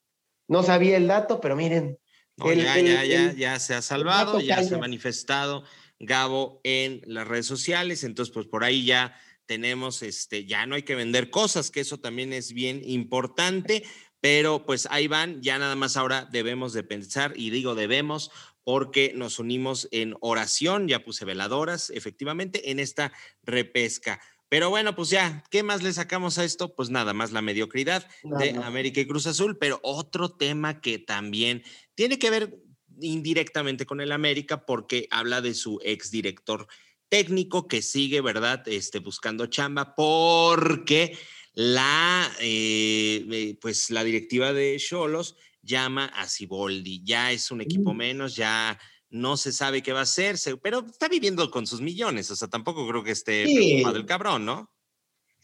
No 0.48 0.64
sabía 0.64 0.96
el 0.96 1.06
dato, 1.06 1.40
pero 1.40 1.54
miren. 1.54 1.96
ya, 2.38 2.54
ya, 2.80 3.04
ya, 3.04 3.32
ya 3.32 3.58
se 3.60 3.74
ha 3.74 3.82
salvado, 3.82 4.40
ya 4.40 4.64
se 4.64 4.74
ha 4.74 4.78
manifestado 4.78 5.62
Gabo 6.02 6.60
en 6.64 7.00
las 7.06 7.26
redes 7.26 7.46
sociales. 7.46 8.04
Entonces, 8.04 8.34
pues 8.34 8.46
por 8.46 8.64
ahí 8.64 8.84
ya 8.84 9.16
tenemos, 9.46 10.02
este, 10.02 10.44
ya 10.44 10.66
no 10.66 10.74
hay 10.74 10.82
que 10.82 10.94
vender 10.94 11.30
cosas, 11.30 11.70
que 11.70 11.80
eso 11.80 11.98
también 11.98 12.32
es 12.32 12.52
bien 12.52 12.82
importante, 12.84 13.84
pero 14.20 14.66
pues 14.66 14.86
ahí 14.90 15.08
van, 15.08 15.42
ya 15.42 15.58
nada 15.58 15.76
más 15.76 15.96
ahora 15.96 16.28
debemos 16.30 16.72
de 16.72 16.82
pensar, 16.82 17.32
y 17.36 17.50
digo 17.50 17.74
debemos, 17.74 18.30
porque 18.64 19.12
nos 19.14 19.38
unimos 19.38 19.88
en 19.90 20.14
oración, 20.20 20.88
ya 20.88 21.04
puse 21.04 21.24
veladoras, 21.24 21.90
efectivamente, 21.90 22.70
en 22.70 22.78
esta 22.78 23.12
repesca. 23.42 24.20
Pero 24.48 24.70
bueno, 24.70 24.94
pues 24.94 25.08
ya, 25.08 25.42
¿qué 25.50 25.62
más 25.62 25.82
le 25.82 25.92
sacamos 25.92 26.38
a 26.38 26.44
esto? 26.44 26.74
Pues 26.74 26.90
nada 26.90 27.14
más 27.14 27.32
la 27.32 27.42
mediocridad 27.42 28.06
de 28.22 28.50
América 28.50 29.00
y 29.00 29.06
Cruz 29.06 29.26
Azul, 29.26 29.56
pero 29.58 29.80
otro 29.82 30.36
tema 30.36 30.80
que 30.80 30.98
también 30.98 31.62
tiene 31.94 32.18
que 32.18 32.30
ver 32.30 32.58
indirectamente 33.02 33.86
con 33.86 34.00
el 34.00 34.12
América 34.12 34.64
porque 34.64 35.08
habla 35.10 35.40
de 35.40 35.54
su 35.54 35.80
exdirector 35.84 36.66
técnico 37.08 37.68
que 37.68 37.82
sigue, 37.82 38.20
¿verdad? 38.20 38.66
Este, 38.66 39.00
buscando 39.00 39.46
chamba 39.46 39.94
porque 39.94 41.18
la, 41.52 42.30
eh, 42.40 43.26
eh, 43.30 43.58
pues 43.60 43.90
la 43.90 44.02
directiva 44.02 44.52
de 44.52 44.76
Cholos 44.78 45.36
llama 45.60 46.06
a 46.06 46.26
Ciboldi. 46.26 47.02
Ya 47.04 47.30
es 47.32 47.50
un 47.50 47.60
equipo 47.60 47.92
mm. 47.92 47.96
menos, 47.96 48.36
ya 48.36 48.78
no 49.10 49.36
se 49.36 49.52
sabe 49.52 49.82
qué 49.82 49.92
va 49.92 50.00
a 50.00 50.04
hacer, 50.04 50.36
pero 50.62 50.86
está 50.86 51.08
viviendo 51.08 51.50
con 51.50 51.66
sus 51.66 51.82
millones, 51.82 52.30
o 52.30 52.36
sea, 52.36 52.48
tampoco 52.48 52.88
creo 52.88 53.04
que 53.04 53.10
esté 53.10 53.44
preocupado 53.44 53.98
el 53.98 54.06
cabrón, 54.06 54.46
¿no? 54.46 54.71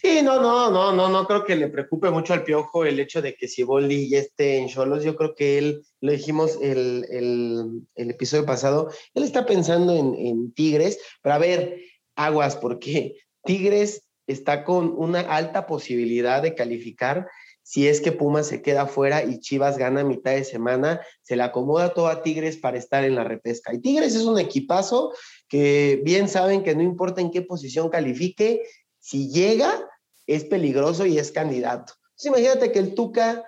Sí, 0.00 0.22
no, 0.22 0.40
no, 0.40 0.70
no, 0.70 0.92
no, 0.92 1.08
no 1.08 1.26
creo 1.26 1.44
que 1.44 1.56
le 1.56 1.66
preocupe 1.66 2.08
mucho 2.10 2.32
al 2.32 2.44
Piojo 2.44 2.84
el 2.84 3.00
hecho 3.00 3.20
de 3.20 3.34
que 3.34 3.48
Siboldi 3.48 4.08
ya 4.08 4.18
esté 4.18 4.58
en 4.58 4.68
Cholos. 4.68 5.02
Yo 5.02 5.16
creo 5.16 5.34
que 5.34 5.58
él, 5.58 5.84
lo 6.00 6.12
dijimos 6.12 6.56
el, 6.62 7.04
el, 7.10 8.10
episodio 8.10 8.46
pasado, 8.46 8.92
él 9.14 9.24
está 9.24 9.44
pensando 9.44 9.96
en, 9.96 10.14
en, 10.14 10.52
Tigres, 10.52 11.00
pero 11.20 11.34
a 11.34 11.38
ver, 11.38 11.80
aguas, 12.14 12.54
porque 12.54 13.16
Tigres 13.42 14.08
está 14.28 14.62
con 14.62 14.94
una 14.96 15.20
alta 15.20 15.66
posibilidad 15.66 16.42
de 16.42 16.54
calificar. 16.54 17.26
Si 17.64 17.88
es 17.88 18.00
que 18.00 18.12
Pumas 18.12 18.46
se 18.46 18.62
queda 18.62 18.86
fuera 18.86 19.24
y 19.24 19.40
Chivas 19.40 19.78
gana 19.78 20.04
mitad 20.04 20.30
de 20.30 20.44
semana, 20.44 21.00
se 21.22 21.34
le 21.34 21.42
acomoda 21.42 21.92
todo 21.92 22.06
a 22.06 22.22
Tigres 22.22 22.56
para 22.56 22.78
estar 22.78 23.02
en 23.02 23.16
la 23.16 23.24
repesca. 23.24 23.74
Y 23.74 23.80
Tigres 23.80 24.14
es 24.14 24.22
un 24.22 24.38
equipazo 24.38 25.12
que 25.48 26.00
bien 26.04 26.28
saben 26.28 26.62
que 26.62 26.76
no 26.76 26.82
importa 26.82 27.20
en 27.20 27.32
qué 27.32 27.42
posición 27.42 27.88
califique, 27.88 28.62
si 29.00 29.30
llega, 29.30 29.87
es 30.28 30.44
peligroso 30.44 31.06
y 31.06 31.18
es 31.18 31.32
candidato. 31.32 31.94
Entonces 32.10 32.26
imagínate 32.26 32.70
que 32.70 32.78
el 32.78 32.94
Tuca 32.94 33.44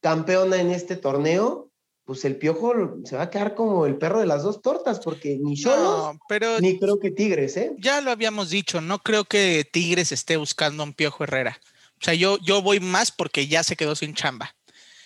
campeona 0.00 0.60
en 0.60 0.70
este 0.70 0.96
torneo, 0.96 1.70
pues 2.04 2.24
el 2.26 2.36
Piojo 2.36 2.74
se 3.04 3.16
va 3.16 3.22
a 3.22 3.30
quedar 3.30 3.54
como 3.54 3.86
el 3.86 3.96
perro 3.96 4.20
de 4.20 4.26
las 4.26 4.42
dos 4.42 4.60
tortas, 4.60 5.00
porque 5.00 5.38
ni 5.40 5.56
yo 5.56 6.14
ni 6.60 6.78
creo 6.78 7.00
que 7.00 7.10
Tigres, 7.10 7.56
¿eh? 7.56 7.74
Ya 7.78 8.02
lo 8.02 8.10
habíamos 8.10 8.50
dicho, 8.50 8.82
no 8.82 8.98
creo 8.98 9.24
que 9.24 9.66
Tigres 9.70 10.12
esté 10.12 10.36
buscando 10.36 10.82
a 10.82 10.86
un 10.86 10.92
Piojo 10.92 11.24
Herrera. 11.24 11.58
O 12.00 12.04
sea, 12.04 12.12
yo, 12.12 12.38
yo 12.38 12.60
voy 12.60 12.80
más 12.80 13.10
porque 13.10 13.46
ya 13.46 13.62
se 13.62 13.76
quedó 13.76 13.94
sin 13.94 14.14
chamba 14.14 14.54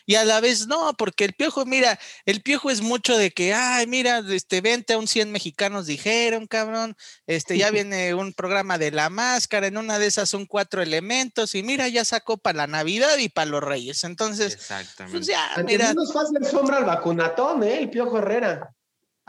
y 0.08 0.14
a 0.14 0.24
la 0.24 0.40
vez 0.40 0.66
no, 0.68 0.94
porque 0.94 1.26
el 1.26 1.34
piojo, 1.34 1.66
mira, 1.66 1.98
el 2.24 2.40
piojo 2.40 2.70
es 2.70 2.80
mucho 2.80 3.18
de 3.18 3.30
que, 3.30 3.52
ay, 3.52 3.86
mira, 3.86 4.22
este, 4.30 4.62
vente 4.62 4.94
a 4.94 4.98
un 4.98 5.06
100 5.06 5.30
mexicanos 5.30 5.84
dijeron, 5.84 6.46
cabrón, 6.46 6.96
este, 7.26 7.58
ya 7.58 7.70
viene 7.70 8.14
un 8.14 8.32
programa 8.32 8.78
de 8.78 8.90
la 8.90 9.10
máscara, 9.10 9.66
en 9.66 9.76
una 9.76 9.98
de 9.98 10.06
esas 10.06 10.30
son 10.30 10.46
cuatro 10.46 10.80
elementos, 10.80 11.54
y 11.54 11.62
mira, 11.62 11.88
ya 11.88 12.06
sacó 12.06 12.38
para 12.38 12.56
la 12.56 12.66
Navidad 12.66 13.18
y 13.18 13.28
para 13.28 13.50
los 13.50 13.62
Reyes. 13.62 14.02
Entonces, 14.02 14.56
pues 14.56 14.62
Exactamente. 14.62 15.18
pues 15.18 15.26
ya, 15.26 15.62
mira. 15.66 15.92
nos 15.92 16.16
hacer 16.16 16.42
sombra 16.46 16.78
al 16.78 16.86
vacunatón, 16.86 17.62
¿eh? 17.62 17.80
El 17.80 17.90
piojo 17.90 18.16
Herrera. 18.16 18.74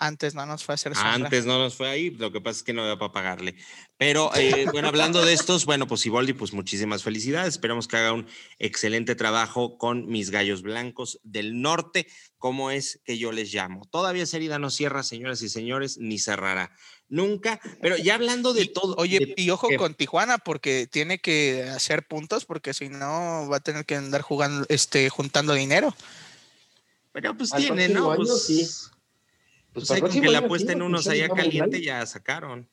Antes 0.01 0.33
no 0.33 0.45
nos 0.45 0.63
fue 0.63 0.73
a 0.73 0.75
hacer 0.75 0.95
sombra. 0.95 1.13
Antes 1.13 1.45
no 1.45 1.59
nos 1.59 1.75
fue 1.75 1.89
ahí, 1.89 2.09
lo 2.11 2.31
que 2.31 2.39
pasa 2.39 2.59
es 2.59 2.63
que 2.63 2.71
no 2.71 2.83
había 2.83 2.97
para 2.97 3.11
pagarle. 3.11 3.55
Pero 3.97 4.33
eh, 4.33 4.65
bueno, 4.71 4.87
hablando 4.87 5.25
de 5.25 5.33
estos, 5.33 5.65
bueno, 5.65 5.87
pues 5.87 6.05
Iboldi, 6.05 6.31
pues 6.31 6.53
muchísimas 6.53 7.03
felicidades. 7.03 7.55
Esperamos 7.55 7.89
que 7.89 7.97
haga 7.97 8.13
un 8.13 8.25
excelente 8.59 9.15
trabajo 9.15 9.77
con 9.77 10.07
mis 10.07 10.29
gallos 10.29 10.61
blancos 10.61 11.19
del 11.23 11.61
norte, 11.61 12.07
como 12.37 12.71
es 12.71 13.01
que 13.03 13.17
yo 13.17 13.33
les 13.33 13.53
llamo. 13.53 13.85
Todavía 13.91 14.23
esa 14.23 14.37
herida 14.37 14.57
no 14.57 14.69
cierra, 14.69 15.03
señoras 15.03 15.41
y 15.41 15.49
señores, 15.49 15.97
ni 15.97 16.17
cerrará. 16.17 16.71
Nunca, 17.09 17.59
pero 17.81 17.97
ya 17.97 18.15
hablando 18.15 18.53
de 18.53 18.67
todo. 18.67 18.95
Oye, 18.97 19.33
y 19.35 19.49
ojo 19.49 19.67
con 19.77 19.95
Tijuana, 19.95 20.37
porque 20.37 20.87
tiene 20.89 21.19
que 21.19 21.63
hacer 21.63 22.07
puntos, 22.07 22.45
porque 22.45 22.73
si 22.73 22.87
no 22.87 23.49
va 23.51 23.57
a 23.57 23.59
tener 23.59 23.85
que 23.85 23.95
andar 23.95 24.21
jugando, 24.21 24.65
este, 24.69 25.09
juntando 25.09 25.53
dinero. 25.53 25.93
Pero 27.11 27.35
pues 27.35 27.51
tiene, 27.51 27.89
¿no? 27.89 28.15
Pues, 28.15 28.45
sí. 28.45 28.65
Pues, 29.73 29.87
pues 29.87 30.13
que 30.13 30.29
la 30.29 30.39
apuesta 30.39 30.71
en 30.73 30.81
unos 30.81 31.07
allá 31.07 31.29
caliente 31.29 31.81
ya 31.81 32.05
sacaron. 32.05 32.69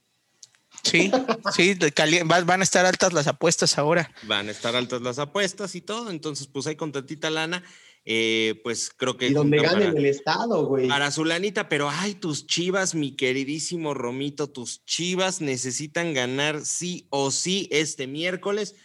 Sí, 0.82 1.10
sí, 1.54 1.76
van 2.24 2.60
a 2.60 2.64
estar 2.64 2.86
altas 2.86 3.12
las 3.12 3.26
apuestas 3.26 3.78
ahora. 3.78 4.12
Van 4.22 4.48
a 4.48 4.52
estar 4.52 4.76
altas 4.76 5.02
las 5.02 5.18
apuestas 5.18 5.74
y 5.74 5.80
todo, 5.80 6.10
entonces 6.10 6.46
pues 6.46 6.66
hay 6.66 6.76
con 6.76 6.92
tantita 6.92 7.30
lana, 7.30 7.62
eh, 8.04 8.60
pues 8.62 8.90
creo 8.96 9.16
que... 9.16 9.28
Y 9.28 9.32
donde 9.32 9.58
ganen 9.58 9.96
el 9.96 10.06
estado, 10.06 10.64
güey. 10.66 10.88
Para 10.88 11.10
su 11.10 11.24
lanita, 11.24 11.68
pero 11.68 11.90
ay, 11.90 12.14
tus 12.14 12.46
chivas, 12.46 12.94
mi 12.94 13.16
queridísimo 13.16 13.94
Romito, 13.94 14.48
tus 14.48 14.84
chivas 14.84 15.40
necesitan 15.40 16.14
ganar 16.14 16.64
sí 16.64 17.06
o 17.10 17.30
sí 17.30 17.68
este 17.72 18.06
miércoles 18.06 18.76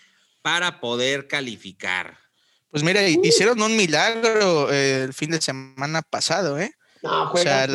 para 0.42 0.80
poder 0.82 1.28
calificar. 1.28 2.18
Pues 2.72 2.84
mira, 2.84 3.08
hicieron 3.08 3.62
un 3.62 3.76
milagro 3.76 4.72
eh, 4.72 5.04
el 5.04 5.14
fin 5.14 5.32
de 5.32 5.42
semana 5.42 6.02
pasado, 6.02 6.58
¿eh? 6.58 6.74
No, 7.04 7.32
o 7.32 7.38
sea, 7.38 7.68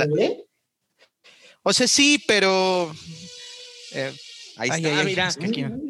o 1.63 1.73
sea, 1.73 1.89
sí, 1.89 2.23
pero 2.29 2.95
eh, 3.93 4.13
ahí 4.57 4.71
está, 4.71 5.05
mira. 5.05 5.31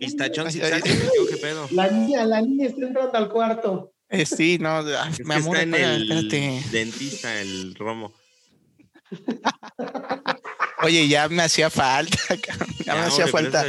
Pistachón, 0.01 0.51
sí, 0.51 0.61
¿qué 0.61 1.37
pedo? 1.37 1.69
La 1.71 1.91
niña, 1.91 2.25
la 2.25 2.41
niña 2.41 2.69
está 2.69 2.87
entrando 2.87 3.19
al 3.19 3.29
cuarto. 3.29 3.93
Eh, 4.09 4.25
sí, 4.25 4.59
no, 4.59 4.83
me 5.25 5.35
amor, 5.35 5.57
está 5.57 5.77
en 5.79 5.85
el 5.85 6.71
dentista, 6.71 7.41
el 7.41 7.75
romo. 7.75 8.15
Oye, 10.83 11.09
ya 11.09 11.29
me 11.29 11.43
hacía 11.43 11.71
falta, 11.71 12.19
ya, 12.85 12.95
me 12.95 13.01
hacía 13.01 13.27
falta. 13.27 13.65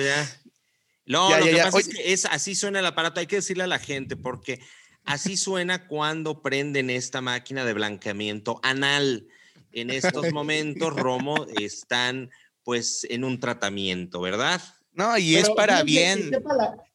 No, 1.06 1.36
lo 1.38 1.46
que 1.46 1.58
pasa 1.58 1.80
es 1.80 1.88
que 1.88 2.14
es, 2.14 2.26
así 2.26 2.54
suena 2.56 2.80
el 2.80 2.86
aparato, 2.86 3.20
hay 3.20 3.28
que 3.28 3.38
decirle 3.38 3.64
a 3.64 3.68
la 3.68 3.80
gente, 3.80 4.16
porque 4.16 4.60
así 5.06 5.38
suena 5.38 5.88
cuando 5.88 6.42
prenden 6.42 6.90
esta 6.90 7.22
máquina 7.22 7.66
de 7.66 7.74
blanqueamiento 7.74 8.60
anal. 8.62 9.28
En 9.72 9.90
estos 9.90 10.32
momentos, 10.32 10.96
Romo, 10.96 11.46
están 11.60 12.30
pues 12.64 13.08
en 13.10 13.24
un 13.24 13.40
tratamiento, 13.40 14.20
¿verdad? 14.20 14.62
No, 14.98 15.16
y 15.16 15.36
es 15.36 15.50
para 15.52 15.84
bien. 15.84 16.32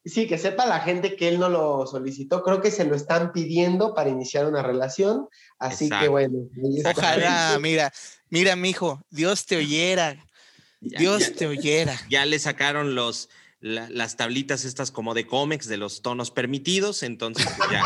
sí, 0.05 0.26
que 0.26 0.37
sepa 0.37 0.67
la 0.67 0.81
gente 0.81 1.14
que 1.14 1.29
él 1.29 1.38
no 1.38 1.49
lo 1.49 1.87
solicitó. 1.87 2.43
Creo 2.43 2.61
que 2.61 2.73
se 2.73 2.85
lo 2.85 2.97
están 2.97 3.33
pidiendo 3.33 3.95
para 3.95 4.11
iniciar 4.11 4.47
una 4.47 4.61
relación. 4.61 5.29
Así 5.61 5.88
que 5.88 6.09
bueno. 6.09 6.41
Ojalá, 6.85 7.57
mira, 7.61 7.93
mira, 8.29 8.57
mijo, 8.57 9.00
Dios 9.09 9.47
te 9.47 9.57
oyera. 9.57 10.17
Dios 10.81 11.33
te 11.37 11.47
oyera. 11.47 11.97
Ya 12.11 12.26
le 12.26 12.41
sacaron 12.41 12.97
los, 12.97 13.29
las 13.61 14.17
tablitas 14.17 14.64
estas 14.64 14.91
como 14.91 15.14
de 15.14 15.29
cómics 15.29 15.69
de 15.69 15.76
los 15.76 16.02
tonos 16.02 16.33
permitidos, 16.33 17.05
entonces 17.05 17.47
pues 17.57 17.71
ya. 17.71 17.85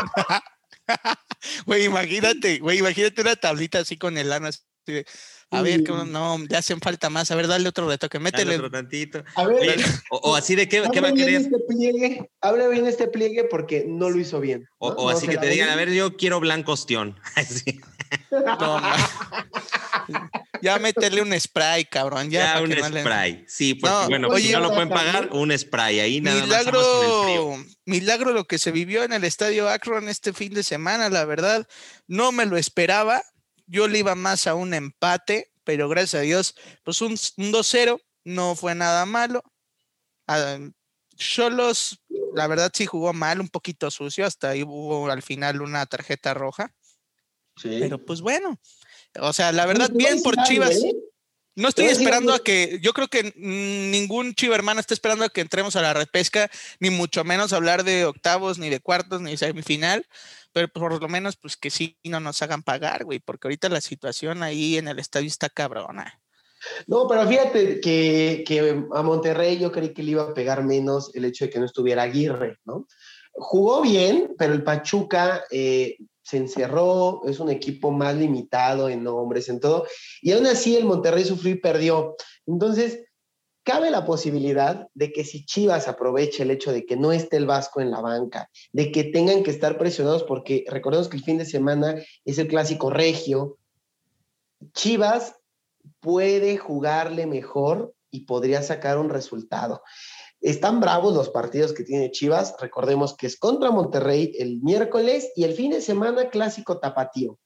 Güey, 1.65 1.85
imagínate, 1.85 2.59
güey, 2.59 2.79
imagínate 2.79 3.21
una 3.21 3.35
tablita 3.35 3.79
así 3.79 3.97
con 3.97 4.17
el 4.17 4.31
ano 4.31 4.47
así 4.47 4.61
a 5.49 5.61
ver, 5.61 5.81
no, 5.89 6.37
ya 6.49 6.57
hacen 6.59 6.79
falta 6.81 7.09
más. 7.09 7.31
A 7.31 7.35
ver, 7.35 7.47
dale 7.47 7.69
otro 7.69 7.87
retoque, 7.87 8.19
métele. 8.19 8.55
otro 8.55 8.69
tantito. 8.71 9.23
A 9.35 9.45
ver, 9.45 9.79
o, 10.09 10.35
así 10.35 10.55
de 10.55 10.67
qué, 10.67 10.83
¿qué 10.91 11.01
va 11.01 11.09
a 11.09 11.13
querer. 11.13 11.41
Este 11.41 11.59
pliegue, 11.67 12.29
habla 12.41 12.67
bien 12.67 12.85
este 12.85 13.07
pliegue 13.07 13.45
porque 13.45 13.85
no 13.87 14.09
lo 14.09 14.19
hizo 14.19 14.39
bien. 14.39 14.67
O, 14.79 15.09
así 15.09 15.27
que 15.27 15.37
te 15.37 15.47
digan, 15.47 15.69
a 15.69 15.75
ver, 15.75 15.91
yo 15.91 16.17
quiero 16.17 16.39
blanco 16.39 16.73
ostión. 16.73 17.19
no, 18.31 18.81
ya 20.61 20.79
métele 20.79 21.21
un 21.21 21.39
spray, 21.39 21.85
cabrón. 21.85 22.29
Ya, 22.29 22.61
un 22.61 22.71
spray. 22.71 23.45
Sí, 23.47 23.75
porque 23.75 24.05
bueno, 24.09 24.27
pues 24.29 24.43
si 24.43 24.51
no 24.51 24.59
lo 24.59 24.69
pueden 24.69 24.89
pagar, 24.89 25.29
un 25.31 25.57
spray 25.57 25.99
ahí 25.99 26.21
nada 26.21 26.41
milagro, 26.41 27.57
Milagro 27.85 28.31
lo 28.31 28.45
que 28.45 28.57
se 28.57 28.71
vivió 28.71 29.03
en 29.03 29.13
el 29.13 29.23
estadio 29.23 29.69
Akron 29.69 30.09
este 30.09 30.33
fin 30.33 30.53
de 30.53 30.63
semana, 30.63 31.09
la 31.09 31.25
verdad, 31.25 31.67
no 32.07 32.31
me 32.31 32.45
lo 32.45 32.57
esperaba. 32.57 33.23
Yo 33.67 33.87
le 33.87 33.99
iba 33.99 34.15
más 34.15 34.47
a 34.47 34.55
un 34.55 34.73
empate, 34.73 35.51
pero 35.63 35.89
gracias 35.89 36.21
a 36.21 36.23
Dios, 36.23 36.55
pues 36.83 37.01
un, 37.01 37.15
2-0 37.15 38.01
no 38.23 38.55
fue 38.55 38.73
nada 38.75 39.05
malo. 39.05 39.43
Cholos, 41.15 42.01
la 42.33 42.47
verdad 42.47 42.71
sí 42.73 42.85
jugó 42.85 43.13
mal, 43.13 43.39
un 43.41 43.49
poquito 43.49 43.91
sucio, 43.91 44.25
hasta 44.25 44.49
ahí 44.49 44.63
hubo 44.63 45.09
al 45.09 45.21
final 45.21 45.61
una 45.61 45.85
tarjeta 45.85 46.33
roja. 46.33 46.73
Sí. 47.57 47.77
Pero 47.79 48.03
pues 48.03 48.21
bueno, 48.21 48.59
o 49.19 49.33
sea, 49.33 49.51
la 49.51 49.65
verdad, 49.65 49.89
bien 49.93 50.21
por 50.21 50.35
Chivas. 50.43 50.75
¿eh? 50.75 50.93
No 51.57 51.69
estoy 51.69 51.85
esperando 51.85 52.35
a 52.35 52.43
que, 52.43 52.77
yo 52.83 52.93
creo 52.93 53.07
que 53.07 53.33
ningún 53.35 54.35
chivo 54.35 54.53
hermano 54.53 54.79
está 54.79 54.93
esperando 54.93 55.25
a 55.25 55.29
que 55.29 55.41
entremos 55.41 55.75
a 55.75 55.81
la 55.81 55.91
repesca, 55.91 56.51
ni 56.79 56.91
mucho 56.91 57.23
menos 57.23 57.51
hablar 57.51 57.83
de 57.83 58.05
octavos, 58.05 58.59
ni 58.59 58.69
de 58.69 58.79
cuartos, 58.79 59.21
ni 59.21 59.31
de 59.31 59.37
semifinal, 59.37 60.05
pero 60.73 60.89
por 60.89 61.01
lo 61.01 61.07
menos 61.07 61.37
pues 61.37 61.57
que 61.57 61.69
sí 61.69 61.97
no 62.03 62.19
nos 62.19 62.41
hagan 62.41 62.63
pagar, 62.63 63.05
güey, 63.05 63.19
porque 63.19 63.47
ahorita 63.47 63.69
la 63.69 63.81
situación 63.81 64.43
ahí 64.43 64.77
en 64.77 64.87
el 64.87 64.99
estadio 64.99 65.27
está 65.27 65.49
cabrona. 65.49 66.19
No, 66.87 67.07
pero 67.07 67.27
fíjate 67.27 67.79
que, 67.79 68.43
que, 68.45 68.83
a 68.91 69.03
Monterrey 69.03 69.59
yo 69.59 69.71
creí 69.71 69.93
que 69.93 70.03
le 70.03 70.11
iba 70.11 70.23
a 70.23 70.33
pegar 70.33 70.63
menos 70.63 71.13
el 71.15 71.25
hecho 71.25 71.45
de 71.45 71.51
que 71.51 71.59
no 71.59 71.65
estuviera 71.65 72.03
Aguirre, 72.03 72.57
¿no? 72.65 72.87
Jugó 73.31 73.81
bien, 73.81 74.33
pero 74.37 74.53
el 74.53 74.63
Pachuca 74.63 75.43
eh, 75.51 75.97
se 76.23 76.37
encerró, 76.37 77.21
es 77.25 77.39
un 77.39 77.49
equipo 77.49 77.91
más 77.91 78.15
limitado 78.15 78.89
en 78.89 79.03
nombres, 79.03 79.47
en 79.49 79.59
todo, 79.59 79.85
y 80.21 80.31
aún 80.31 80.47
así 80.47 80.75
el 80.75 80.85
Monterrey 80.85 81.23
sufrió 81.23 81.53
y 81.53 81.59
perdió. 81.59 82.15
Entonces, 82.47 83.06
cabe 83.67 83.91
la 83.91 84.05
posibilidad 84.05 84.87
de 84.93 85.11
que 85.11 85.25
si 85.25 85.45
Chivas 85.45 85.89
aproveche 85.89 86.43
el 86.43 86.51
hecho 86.51 86.71
de 86.71 86.85
que 86.85 86.95
no 86.95 87.11
esté 87.11 87.35
el 87.35 87.45
Vasco 87.45 87.81
en 87.81 87.91
la 87.91 87.99
banca, 87.99 88.49
de 88.71 88.93
que 88.93 89.03
tengan 89.03 89.43
que 89.43 89.51
estar 89.51 89.77
presionados, 89.77 90.23
porque 90.23 90.63
recordemos 90.69 91.09
que 91.09 91.17
el 91.17 91.23
fin 91.23 91.37
de 91.37 91.43
semana 91.43 92.01
es 92.23 92.37
el 92.37 92.47
clásico 92.47 92.89
regio, 92.89 93.57
Chivas 94.73 95.35
puede 95.99 96.55
jugarle 96.55 97.27
mejor 97.27 97.93
y 98.09 98.21
podría 98.21 98.63
sacar 98.63 98.97
un 98.97 99.09
resultado. 99.09 99.81
Están 100.39 100.79
bravos 100.79 101.13
los 101.13 101.27
partidos 101.27 101.73
que 101.73 101.83
tiene 101.83 102.11
Chivas, 102.11 102.55
recordemos 102.61 103.17
que 103.17 103.27
es 103.27 103.37
contra 103.37 103.69
Monterrey 103.69 104.31
el 104.39 104.61
miércoles 104.61 105.33
y 105.35 105.43
el 105.43 105.53
fin 105.53 105.71
de 105.71 105.81
semana 105.81 106.29
clásico 106.29 106.79
tapatío. 106.79 107.37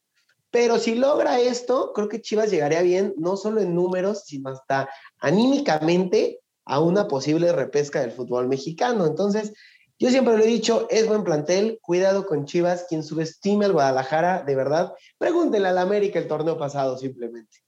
Pero 0.52 0.78
si 0.78 0.96
logra 0.96 1.40
esto, 1.40 1.94
creo 1.94 2.10
que 2.10 2.22
Chivas 2.22 2.52
llegaría 2.52 2.82
bien, 2.82 3.14
no 3.18 3.38
solo 3.38 3.62
en 3.62 3.74
números, 3.74 4.24
sino 4.26 4.50
hasta 4.50 4.90
anímicamente 5.20 6.42
a 6.66 6.80
una 6.80 7.08
posible 7.08 7.52
repesca 7.54 8.02
del 8.02 8.12
fútbol 8.12 8.48
mexicano. 8.48 9.06
Entonces, 9.06 9.54
yo 9.98 10.10
siempre 10.10 10.38
lo 10.38 10.44
he 10.44 10.48
dicho, 10.48 10.88
es 10.90 11.08
buen 11.08 11.24
plantel, 11.24 11.80
cuidado 11.82 12.26
con 12.26 12.46
Chivas, 12.46 12.86
quien 12.90 13.04
subestime 13.04 13.66
al 13.66 13.74
Guadalajara, 13.74 14.44
de 14.44 14.56
verdad, 14.56 14.94
pregúntenle 15.18 15.70
al 15.70 15.78
América 15.78 16.20
el 16.20 16.28
torneo 16.28 16.58
pasado 16.58 16.98
simplemente. 16.98 17.60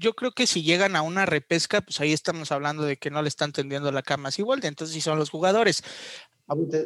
Yo 0.00 0.14
creo 0.14 0.32
que 0.32 0.46
si 0.46 0.62
llegan 0.62 0.96
a 0.96 1.02
una 1.02 1.26
repesca, 1.26 1.82
pues 1.82 2.00
ahí 2.00 2.14
estamos 2.14 2.50
hablando 2.52 2.84
de 2.84 2.96
que 2.96 3.10
no 3.10 3.20
le 3.20 3.28
están 3.28 3.52
tendiendo 3.52 3.92
la 3.92 4.02
cama 4.02 4.30
a 4.30 4.32
Siboldi, 4.32 4.66
entonces 4.66 4.94
sí 4.94 5.02
son 5.02 5.18
los 5.18 5.28
jugadores. 5.28 5.82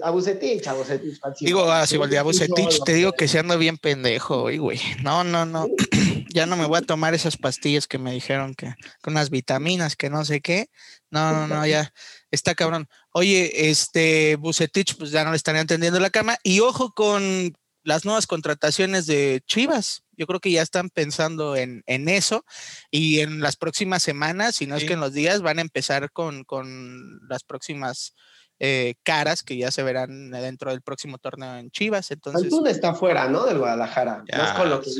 A 0.02 0.10
Bucetich, 0.10 0.66
a 0.66 0.74
Bucetich. 0.74 1.20
Digo, 1.40 1.70
a 1.70 1.86
Siboldi, 1.86 2.16
a 2.16 2.22
Bucetich, 2.22 2.82
te 2.84 2.92
digo 2.92 3.12
que 3.12 3.28
se 3.28 3.38
anda 3.38 3.54
bien 3.54 3.78
pendejo, 3.78 4.50
güey. 4.58 4.80
No, 5.02 5.22
no, 5.22 5.46
no. 5.46 5.68
ya 6.34 6.44
no 6.44 6.56
me 6.56 6.66
voy 6.66 6.78
a 6.78 6.82
tomar 6.82 7.14
esas 7.14 7.36
pastillas 7.36 7.86
que 7.86 7.98
me 7.98 8.12
dijeron 8.12 8.54
que 8.54 8.74
con 9.00 9.14
unas 9.14 9.30
vitaminas, 9.30 9.94
que 9.96 10.10
no 10.10 10.24
sé 10.24 10.40
qué. 10.40 10.68
No, 11.10 11.32
no, 11.32 11.46
no, 11.46 11.66
ya 11.66 11.94
está 12.32 12.54
cabrón. 12.54 12.88
Oye, 13.12 13.70
este 13.70 14.36
Bucetich, 14.36 14.96
pues 14.96 15.12
ya 15.12 15.24
no 15.24 15.30
le 15.30 15.36
estaría 15.36 15.60
entendiendo 15.60 16.00
la 16.00 16.10
cama. 16.10 16.36
Y 16.42 16.58
ojo 16.60 16.92
con 16.92 17.54
las 17.84 18.04
nuevas 18.04 18.26
contrataciones 18.26 19.06
de 19.06 19.42
Chivas. 19.46 20.03
Yo 20.16 20.26
creo 20.26 20.40
que 20.40 20.50
ya 20.50 20.62
están 20.62 20.90
pensando 20.90 21.56
en, 21.56 21.82
eso 21.86 22.44
y 22.90 23.20
en 23.20 23.40
las 23.40 23.56
próximas 23.56 24.02
semanas, 24.02 24.56
si 24.56 24.66
no 24.66 24.76
es 24.76 24.84
que 24.84 24.94
en 24.94 25.00
los 25.00 25.12
días, 25.12 25.42
van 25.42 25.58
a 25.58 25.62
empezar 25.62 26.10
con, 26.12 26.44
con 26.44 27.20
las 27.28 27.44
próximas 27.44 28.14
eh, 28.60 28.94
caras 29.02 29.42
que 29.42 29.56
ya 29.56 29.70
se 29.70 29.82
verán 29.82 30.30
dentro 30.30 30.70
del 30.70 30.80
próximo 30.80 31.18
torneo 31.18 31.56
en 31.56 31.70
Chivas. 31.70 32.10
Entonces, 32.10 32.44
Antún 32.44 32.68
está 32.68 32.94
fuera, 32.94 33.28
¿no? 33.28 33.44
Del 33.44 33.58
Guadalajara. 33.58 34.22
es 34.26 34.50
con 34.52 34.70
lo 34.70 34.80
que 34.80 34.90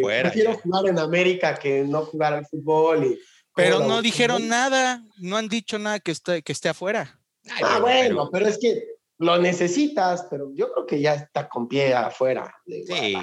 fuera, 0.00 0.30
Quiero 0.30 0.56
jugar 0.58 0.86
en 0.86 0.98
América 0.98 1.54
que 1.56 1.82
no 1.82 2.02
jugar 2.02 2.34
al 2.34 2.46
fútbol. 2.46 3.04
Y, 3.04 3.18
pero 3.54 3.80
no 3.80 4.00
dijeron 4.00 4.48
nada, 4.48 5.02
no 5.18 5.36
han 5.36 5.48
dicho 5.48 5.78
nada 5.78 5.98
que 5.98 6.12
esté, 6.12 6.42
que 6.42 6.52
esté 6.52 6.68
afuera. 6.68 7.20
ah, 7.62 7.80
bueno, 7.80 8.30
pero 8.30 8.46
es 8.46 8.58
que 8.58 8.84
lo 9.20 9.36
necesitas, 9.36 10.26
pero 10.30 10.50
yo 10.54 10.72
creo 10.72 10.86
que 10.86 10.98
ya 10.98 11.12
está 11.12 11.46
con 11.46 11.68
pie 11.68 11.92
afuera 11.92 12.54
de 12.64 12.86
sí, 12.86 13.14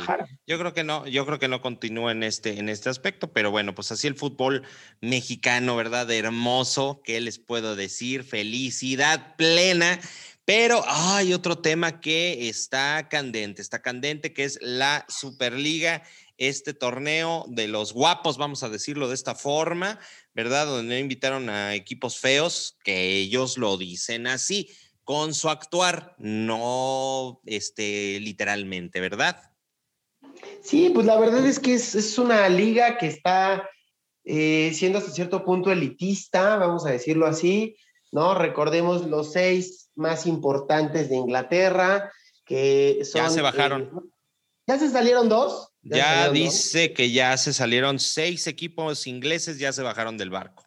Yo 0.45 0.59
creo 0.59 0.71
que 0.71 0.83
no, 0.83 1.07
yo 1.07 1.25
creo 1.25 1.39
que 1.39 1.47
no 1.47 1.59
continúa 1.59 2.11
en 2.11 2.21
este, 2.21 2.59
en 2.59 2.69
este 2.69 2.89
aspecto, 2.89 3.33
pero 3.33 3.49
bueno, 3.49 3.73
pues 3.73 3.91
así 3.91 4.05
el 4.05 4.13
fútbol 4.13 4.61
mexicano, 5.01 5.75
¿verdad? 5.75 6.09
Hermoso, 6.11 7.01
¿qué 7.03 7.19
les 7.19 7.39
puedo 7.39 7.75
decir? 7.75 8.23
Felicidad 8.23 9.35
plena. 9.37 9.99
Pero 10.45 10.83
hay 10.85 11.33
otro 11.33 11.57
tema 11.57 11.99
que 11.99 12.47
está 12.47 13.09
candente, 13.09 13.63
está 13.63 13.81
candente, 13.81 14.33
que 14.33 14.43
es 14.43 14.59
la 14.61 15.03
Superliga, 15.09 16.03
este 16.37 16.75
torneo 16.75 17.45
de 17.47 17.67
los 17.67 17.91
guapos, 17.91 18.37
vamos 18.37 18.61
a 18.61 18.69
decirlo 18.69 19.07
de 19.07 19.15
esta 19.15 19.33
forma, 19.33 19.99
¿verdad? 20.35 20.67
Donde 20.67 20.99
invitaron 20.99 21.49
a 21.49 21.73
equipos 21.73 22.19
feos, 22.19 22.77
que 22.83 23.17
ellos 23.17 23.57
lo 23.57 23.77
dicen 23.77 24.27
así 24.27 24.69
con 25.07 25.33
su 25.33 25.47
actuar, 25.47 26.15
no 26.17 27.39
este, 27.45 28.19
literalmente, 28.19 28.99
¿verdad? 28.99 29.41
Sí, 30.61 30.91
pues 30.93 31.05
la 31.05 31.17
verdad 31.17 31.47
es 31.47 31.59
que 31.59 31.75
es, 31.75 32.17
una 32.17 32.49
liga 32.49 32.97
que 32.97 33.07
está 33.07 33.69
eh, 34.25 34.73
siendo 34.73 34.99
hasta 34.99 35.11
cierto 35.11 35.45
punto 35.45 35.71
elitista, 35.71 36.57
vamos 36.57 36.85
a 36.85 36.89
decirlo 36.91 37.25
así, 37.25 37.77
¿no? 38.11 38.35
Recordemos 38.35 39.05
los 39.05 39.31
seis 39.31 39.89
más 39.95 40.27
importantes 40.27 41.09
de 41.09 41.15
Inglaterra, 41.15 42.11
que 42.43 42.99
son... 43.05 43.21
Ya 43.21 43.29
se 43.29 43.41
bajaron. 43.41 43.83
Eh, 43.83 44.09
¿Ya 44.67 44.77
se 44.77 44.89
salieron 44.89 45.29
dos? 45.29 45.69
Ya, 45.83 46.29
dice 46.31 46.91
que 46.91 47.11
ya 47.11 47.37
se 47.37 47.53
salieron 47.53 47.97
seis 47.99 48.45
equipos 48.45 49.07
ingleses, 49.07 49.57
ya 49.57 49.71
se 49.71 49.83
bajaron 49.83 50.17
del 50.17 50.31
barco. 50.31 50.66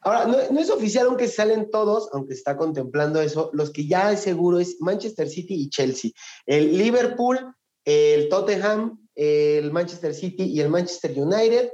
Ahora, 0.00 0.26
no, 0.26 0.60
es 0.60 0.70
oficial 0.70 1.06
aunque 1.06 1.28
salen 1.28 1.70
todos, 1.70 2.08
aunque 2.12 2.34
está 2.34 2.56
contemplando 2.56 3.20
eso, 3.20 3.50
los 3.52 3.70
que 3.70 3.86
ya 3.86 4.12
es 4.12 4.20
seguro 4.20 4.58
es 4.58 4.76
Manchester 4.80 5.28
City 5.28 5.54
y 5.54 5.68
Chelsea. 5.68 6.12
El 6.46 6.76
Liverpool, 6.78 7.54
el 7.84 8.28
Tottenham, 8.28 9.08
el 9.14 9.70
Manchester 9.70 10.14
City 10.14 10.44
y 10.44 10.60
el 10.60 10.70
Manchester 10.70 11.12
United, 11.16 11.70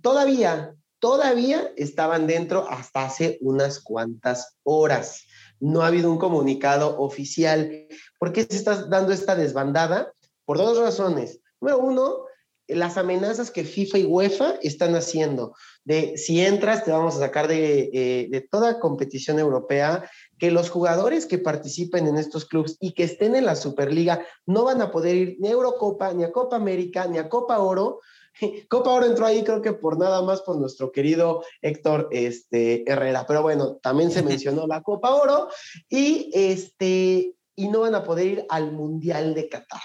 todavía, 0.00 0.74
todavía 0.98 1.72
estaban 1.76 2.26
dentro 2.26 2.68
hasta 2.68 3.06
hace 3.06 3.38
unas 3.40 3.80
cuantas 3.80 4.56
horas. 4.62 5.24
No 5.60 5.82
ha 5.82 5.86
habido 5.86 6.10
un 6.10 6.18
comunicado 6.18 6.98
oficial. 6.98 7.86
¿Por 8.18 8.32
qué 8.32 8.42
se 8.42 8.56
está 8.56 8.86
dando 8.86 9.12
esta 9.12 9.34
desbandada? 9.34 10.12
Por 10.44 10.58
dos 10.58 10.78
razones. 10.78 11.40
Número 11.60 11.78
uno, 11.78 12.24
las 12.68 12.96
amenazas 12.96 13.50
que 13.50 13.64
FIFA 13.64 13.98
y 13.98 14.04
UEFA 14.04 14.54
están 14.62 14.94
haciendo 14.94 15.54
de 15.84 16.16
si 16.16 16.40
entras 16.40 16.84
te 16.84 16.90
vamos 16.90 17.16
a 17.16 17.20
sacar 17.20 17.46
de, 17.46 17.90
eh, 17.92 18.28
de, 18.30 18.40
toda 18.40 18.80
competición 18.80 19.38
europea, 19.38 20.08
que 20.38 20.50
los 20.50 20.70
jugadores 20.70 21.26
que 21.26 21.38
participen 21.38 22.06
en 22.06 22.16
estos 22.16 22.46
clubes 22.46 22.76
y 22.80 22.92
que 22.92 23.04
estén 23.04 23.36
en 23.36 23.44
la 23.44 23.54
Superliga 23.54 24.24
no 24.46 24.64
van 24.64 24.80
a 24.80 24.90
poder 24.90 25.16
ir 25.16 25.36
ni 25.40 25.48
a 25.48 25.52
Eurocopa, 25.52 26.12
ni 26.14 26.24
a 26.24 26.32
Copa 26.32 26.56
América, 26.56 27.06
ni 27.06 27.18
a 27.18 27.28
Copa 27.28 27.58
Oro. 27.58 28.00
Copa 28.68 28.90
Oro 28.90 29.06
entró 29.06 29.26
ahí 29.26 29.44
creo 29.44 29.60
que 29.60 29.74
por 29.74 29.98
nada 29.98 30.22
más 30.22 30.40
por 30.40 30.56
nuestro 30.56 30.90
querido 30.90 31.44
Héctor 31.60 32.08
este, 32.10 32.90
Herrera, 32.90 33.26
pero 33.26 33.42
bueno, 33.42 33.76
también 33.76 34.10
se 34.10 34.22
mencionó 34.22 34.66
la 34.66 34.82
Copa 34.82 35.14
Oro 35.14 35.48
y, 35.90 36.30
este, 36.32 37.34
y 37.54 37.68
no 37.68 37.80
van 37.80 37.94
a 37.94 38.04
poder 38.04 38.26
ir 38.26 38.46
al 38.48 38.72
Mundial 38.72 39.34
de 39.34 39.48
Qatar. 39.50 39.82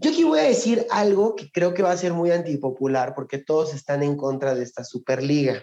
Yo 0.00 0.10
aquí 0.10 0.22
voy 0.22 0.38
a 0.38 0.44
decir 0.44 0.86
algo 0.90 1.34
que 1.34 1.50
creo 1.50 1.74
que 1.74 1.82
va 1.82 1.90
a 1.90 1.96
ser 1.96 2.12
muy 2.12 2.30
antipopular 2.30 3.16
porque 3.16 3.38
todos 3.38 3.74
están 3.74 4.04
en 4.04 4.16
contra 4.16 4.54
de 4.54 4.62
esta 4.62 4.84
Superliga. 4.84 5.60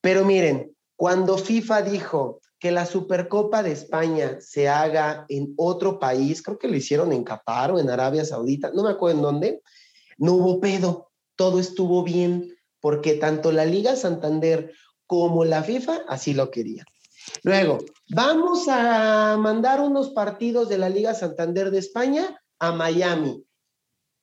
Pero 0.00 0.24
miren, 0.24 0.74
cuando 0.96 1.36
FIFA 1.36 1.82
dijo 1.82 2.40
que 2.58 2.70
la 2.70 2.86
Supercopa 2.86 3.62
de 3.62 3.72
España 3.72 4.38
se 4.40 4.70
haga 4.70 5.26
en 5.28 5.52
otro 5.58 5.98
país, 5.98 6.42
creo 6.42 6.58
que 6.58 6.68
lo 6.68 6.76
hicieron 6.76 7.12
en 7.12 7.24
Qatar 7.24 7.72
o 7.72 7.78
en 7.78 7.90
Arabia 7.90 8.24
Saudita, 8.24 8.70
no 8.72 8.82
me 8.82 8.90
acuerdo 8.90 9.18
en 9.18 9.22
dónde, 9.22 9.62
no 10.16 10.32
hubo 10.32 10.58
pedo, 10.58 11.10
todo 11.36 11.60
estuvo 11.60 12.02
bien, 12.02 12.56
porque 12.80 13.14
tanto 13.14 13.52
la 13.52 13.66
Liga 13.66 13.96
Santander 13.96 14.72
como 15.06 15.44
la 15.44 15.62
FIFA 15.62 16.04
así 16.08 16.32
lo 16.32 16.50
querían. 16.50 16.86
Luego, 17.42 17.78
vamos 18.14 18.66
a 18.68 19.36
mandar 19.38 19.82
unos 19.82 20.10
partidos 20.10 20.70
de 20.70 20.78
la 20.78 20.88
Liga 20.88 21.12
Santander 21.12 21.70
de 21.70 21.78
España 21.80 22.40
a 22.58 22.72
Miami. 22.72 23.44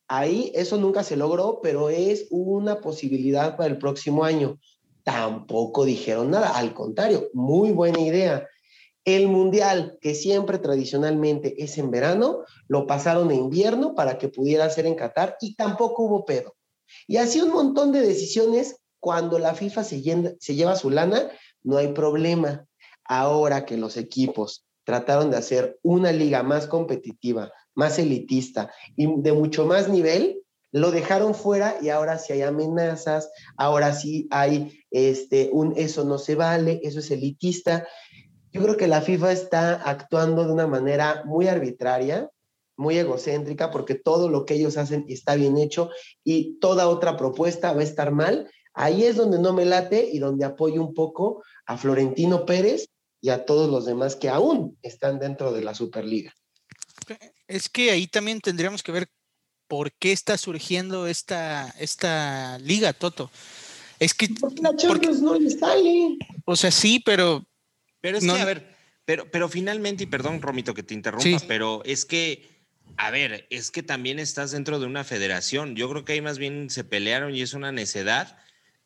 Ahí 0.07 0.51
eso 0.53 0.77
nunca 0.77 1.03
se 1.03 1.15
logró, 1.15 1.59
pero 1.61 1.89
es 1.89 2.27
una 2.29 2.81
posibilidad 2.81 3.57
para 3.57 3.69
el 3.69 3.77
próximo 3.77 4.23
año. 4.23 4.59
Tampoco 5.03 5.85
dijeron 5.85 6.31
nada, 6.31 6.57
al 6.57 6.73
contrario, 6.73 7.29
muy 7.33 7.71
buena 7.71 7.99
idea. 7.99 8.47
El 9.05 9.27
mundial, 9.27 9.97
que 9.99 10.15
siempre 10.15 10.59
tradicionalmente 10.59 11.61
es 11.61 11.77
en 11.77 11.91
verano, 11.91 12.43
lo 12.67 12.87
pasaron 12.87 13.29
a 13.29 13.33
invierno 13.33 13.95
para 13.95 14.17
que 14.17 14.29
pudiera 14.29 14.69
ser 14.69 14.85
en 14.85 14.95
Qatar 14.95 15.35
y 15.41 15.55
tampoco 15.55 16.03
hubo 16.03 16.25
pedo. 16.25 16.55
Y 17.07 17.17
así 17.17 17.41
un 17.41 17.51
montón 17.51 17.91
de 17.91 18.01
decisiones, 18.01 18.77
cuando 18.99 19.39
la 19.39 19.55
FIFA 19.55 19.83
se, 19.83 20.35
se 20.39 20.55
lleva 20.55 20.75
su 20.77 20.89
lana, 20.89 21.29
no 21.63 21.77
hay 21.77 21.89
problema. 21.89 22.65
Ahora 23.03 23.65
que 23.65 23.75
los 23.75 23.97
equipos 23.97 24.65
trataron 24.83 25.31
de 25.31 25.37
hacer 25.37 25.79
una 25.81 26.11
liga 26.11 26.43
más 26.43 26.67
competitiva, 26.67 27.51
más 27.75 27.99
elitista 27.99 28.71
y 28.95 29.21
de 29.21 29.33
mucho 29.33 29.65
más 29.65 29.89
nivel, 29.89 30.43
lo 30.71 30.91
dejaron 30.91 31.35
fuera 31.35 31.77
y 31.81 31.89
ahora 31.89 32.17
sí 32.17 32.33
hay 32.33 32.41
amenazas, 32.41 33.29
ahora 33.57 33.93
sí 33.93 34.27
hay 34.31 34.79
este, 34.89 35.49
un 35.53 35.73
eso 35.77 36.03
no 36.03 36.17
se 36.17 36.35
vale, 36.35 36.81
eso 36.83 36.99
es 36.99 37.11
elitista. 37.11 37.87
Yo 38.51 38.61
creo 38.61 38.75
que 38.75 38.87
la 38.87 39.01
FIFA 39.01 39.31
está 39.31 39.75
actuando 39.75 40.45
de 40.45 40.51
una 40.51 40.67
manera 40.67 41.23
muy 41.25 41.47
arbitraria, 41.47 42.29
muy 42.75 42.97
egocéntrica, 42.97 43.69
porque 43.69 43.93
todo 43.93 44.29
lo 44.29 44.45
que 44.45 44.55
ellos 44.55 44.77
hacen 44.77 45.05
está 45.09 45.35
bien 45.35 45.57
hecho 45.57 45.89
y 46.23 46.57
toda 46.59 46.87
otra 46.87 47.17
propuesta 47.17 47.71
va 47.73 47.81
a 47.81 47.83
estar 47.83 48.11
mal. 48.11 48.49
Ahí 48.73 49.03
es 49.03 49.15
donde 49.15 49.37
no 49.37 49.53
me 49.53 49.65
late 49.65 50.09
y 50.11 50.17
donde 50.17 50.45
apoyo 50.45 50.81
un 50.81 50.95
poco 50.95 51.43
a 51.67 51.77
Florentino 51.77 52.47
Pérez 52.47 52.89
y 53.23 53.29
a 53.29 53.45
todos 53.45 53.71
los 53.71 53.85
demás 53.85 54.17
que 54.17 54.27
aún 54.27 54.77
están 54.81 55.17
dentro 55.17 55.53
de 55.53 55.63
la 55.63 55.73
Superliga. 55.73 56.35
Es 57.47 57.69
que 57.69 57.89
ahí 57.89 58.05
también 58.05 58.41
tendríamos 58.41 58.83
que 58.83 58.91
ver 58.91 59.07
por 59.69 59.93
qué 59.93 60.11
está 60.11 60.37
surgiendo 60.37 61.07
esta, 61.07 61.73
esta 61.79 62.59
liga, 62.59 62.91
Toto. 62.91 63.31
Es 63.97 64.13
que. 64.13 64.27
Porque 64.27 64.61
la 64.61 64.75
Champions 64.75 65.21
no 65.21 65.39
le 65.39 65.49
sale. 65.49 66.17
O 66.43 66.57
sea, 66.57 66.69
sí, 66.69 67.01
pero. 67.05 67.45
Pero 68.01 68.17
es 68.17 68.25
que, 68.25 68.31
a 68.31 68.43
ver, 68.43 68.75
pero, 69.05 69.31
pero 69.31 69.47
finalmente, 69.47 70.03
y 70.03 70.07
perdón, 70.07 70.41
Romito, 70.41 70.73
que 70.73 70.83
te 70.83 70.93
interrumpa, 70.93 71.41
pero 71.47 71.81
es 71.85 72.03
que. 72.03 72.51
A 72.97 73.09
ver, 73.09 73.47
es 73.49 73.71
que 73.71 73.83
también 73.83 74.19
estás 74.19 74.51
dentro 74.51 74.79
de 74.79 74.85
una 74.85 75.05
federación. 75.05 75.77
Yo 75.77 75.89
creo 75.89 76.03
que 76.03 76.11
ahí 76.11 76.21
más 76.21 76.37
bien 76.37 76.69
se 76.69 76.83
pelearon 76.83 77.33
y 77.33 77.41
es 77.41 77.53
una 77.53 77.71
necedad, 77.71 78.37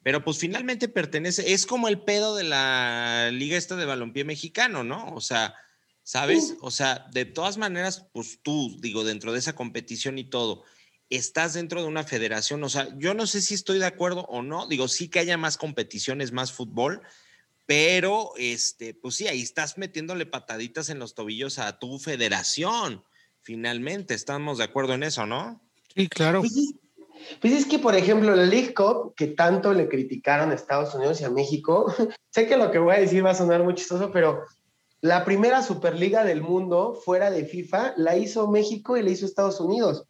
pero 0.08 0.24
pues 0.24 0.38
finalmente 0.38 0.88
pertenece, 0.88 1.52
es 1.52 1.66
como 1.66 1.90
el 1.90 2.00
pedo 2.00 2.38
de 2.38 2.46
la 2.46 3.30
liga 3.34 3.58
esta 3.58 3.76
de 3.76 3.84
balompié 3.84 4.24
mexicano, 4.24 4.86
¿no? 4.86 5.14
O 5.14 5.20
sea, 5.20 5.54
¿sabes? 6.02 6.56
O 6.62 6.72
sea, 6.72 7.08
de 7.12 7.26
todas 7.26 7.58
maneras, 7.58 8.08
pues 8.14 8.40
tú, 8.42 8.74
digo, 8.80 9.04
dentro 9.04 9.34
de 9.34 9.40
esa 9.40 9.54
competición 9.54 10.18
y 10.18 10.24
todo, 10.24 10.64
estás 11.10 11.56
dentro 11.56 11.82
de 11.82 11.90
una 11.90 12.06
federación, 12.06 12.64
o 12.64 12.70
sea, 12.70 12.88
yo 12.98 13.14
no 13.16 13.28
sé 13.28 13.42
si 13.42 13.54
estoy 13.54 13.80
de 13.80 13.86
acuerdo 13.86 14.22
o 14.30 14.42
no, 14.42 14.66
digo, 14.70 14.88
sí 14.88 15.10
que 15.10 15.20
haya 15.20 15.36
más 15.36 15.58
competiciones, 15.58 16.32
más 16.32 16.54
fútbol, 16.54 17.02
pero, 17.66 18.32
este, 18.38 18.94
pues 18.94 19.16
sí, 19.16 19.28
ahí 19.28 19.42
estás 19.42 19.78
metiéndole 19.78 20.26
pataditas 20.26 20.88
en 20.88 21.00
los 21.00 21.16
tobillos 21.16 21.60
a 21.60 21.80
tu 21.80 22.00
federación, 22.00 23.04
finalmente, 23.42 24.14
estamos 24.14 24.60
de 24.60 24.64
acuerdo 24.64 24.94
en 24.94 25.04
eso, 25.04 25.26
¿no? 25.26 25.62
Sí, 25.94 26.08
claro. 26.08 26.44
Pues 27.42 27.54
es 27.54 27.66
que, 27.66 27.80
por 27.80 27.96
ejemplo, 27.96 28.36
la 28.36 28.46
League 28.46 28.74
Cup, 28.74 29.14
que 29.16 29.28
tanto 29.28 29.74
le 29.74 29.88
criticaron 29.88 30.52
a 30.52 30.56
Estados 30.56 30.94
Unidos 30.96 31.22
y 31.22 31.26
a 31.26 31.30
México, 31.30 31.86
sé 32.32 32.48
que 32.48 32.58
lo 32.58 32.72
que 32.72 32.80
voy 32.80 32.96
a 32.96 33.00
decir 33.00 33.26
va 33.26 33.32
a 33.32 33.36
sonar 33.36 33.64
muy 33.64 33.76
chistoso, 33.76 34.12
pero 34.12 34.44
la 35.02 35.26
primera 35.26 35.62
Superliga 35.62 36.24
del 36.24 36.42
mundo 36.42 37.00
fuera 37.06 37.30
de 37.30 37.46
FIFA 37.46 37.94
la 37.98 38.18
hizo 38.18 38.48
México 38.48 38.98
y 38.98 39.04
la 39.04 39.12
hizo 39.12 39.26
Estados 39.26 39.60
Unidos. 39.60 40.06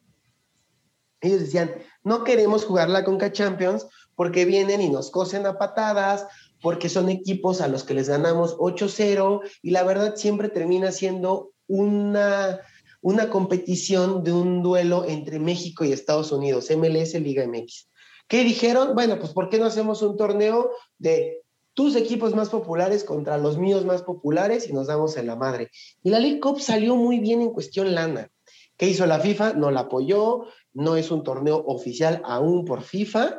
Ellos 1.20 1.42
decían, 1.42 1.72
no 2.04 2.24
queremos 2.24 2.64
jugar 2.64 2.90
la 2.90 3.04
Conca 3.04 3.32
Champions 3.32 3.88
porque 4.16 4.46
vienen 4.46 4.82
y 4.82 4.90
nos 4.90 5.12
cosen 5.12 5.46
a 5.46 5.58
patadas, 5.58 6.26
porque 6.62 6.90
son 6.90 7.10
equipos 7.10 7.62
a 7.62 7.68
los 7.68 7.84
que 7.84 7.94
les 7.94 8.10
ganamos 8.10 8.58
8-0 8.58 9.42
y 9.62 9.72
la 9.72 9.84
verdad 9.84 10.16
siempre 10.16 10.50
termina 10.50 10.92
siendo 10.92 11.52
una, 11.68 12.62
una 13.08 13.30
competición 13.30 14.22
de 14.26 14.34
un 14.34 14.62
duelo 14.62 15.06
entre 15.06 15.40
México 15.40 15.86
y 15.86 15.94
Estados 15.94 16.34
Unidos, 16.34 16.70
MLS 16.76 17.14
Liga 17.14 17.48
MX. 17.48 17.88
¿Qué 18.28 18.44
dijeron? 18.44 18.96
Bueno, 18.96 19.18
pues 19.18 19.32
¿por 19.32 19.48
qué 19.48 19.60
no 19.60 19.66
hacemos 19.66 20.02
un 20.02 20.18
torneo 20.18 20.72
de 20.98 21.42
tus 21.74 21.96
equipos 21.96 22.36
más 22.36 22.50
populares 22.50 23.06
contra 23.06 23.38
los 23.38 23.58
míos 23.58 23.86
más 23.86 24.02
populares 24.02 24.68
y 24.68 24.74
nos 24.74 24.88
damos 24.88 25.16
en 25.16 25.28
la 25.28 25.38
madre? 25.38 25.72
Y 26.04 26.10
la 26.10 26.20
League 26.20 26.42
Cup 26.42 26.60
salió 26.60 26.98
muy 26.98 27.20
bien 27.20 27.40
en 27.40 27.52
cuestión 27.52 27.96
lana. 27.96 28.30
¿Qué 28.76 28.90
hizo 28.90 29.06
la 29.06 29.22
FIFA? 29.22 29.54
No 29.54 29.72
la 29.72 29.82
apoyó, 29.82 30.44
no 30.74 30.98
es 30.98 31.10
un 31.10 31.24
torneo 31.24 31.64
oficial 31.66 32.22
aún 32.26 32.66
por 32.66 32.82
FIFA. 32.82 33.38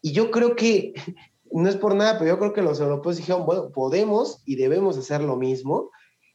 Y 0.00 0.12
yo 0.12 0.30
creo 0.30 0.54
que, 0.54 0.94
no 1.50 1.68
es 1.68 1.74
por 1.74 1.96
nada, 1.96 2.16
pero 2.16 2.30
yo 2.30 2.38
creo 2.38 2.52
que 2.52 2.62
los 2.62 2.78
europeos 2.78 3.16
dijeron, 3.16 3.44
bueno, 3.44 3.72
podemos 3.72 4.40
y 4.46 4.54
debemos 4.54 4.96
hacer 4.96 5.20
lo 5.20 5.34
mismo. 5.36 5.90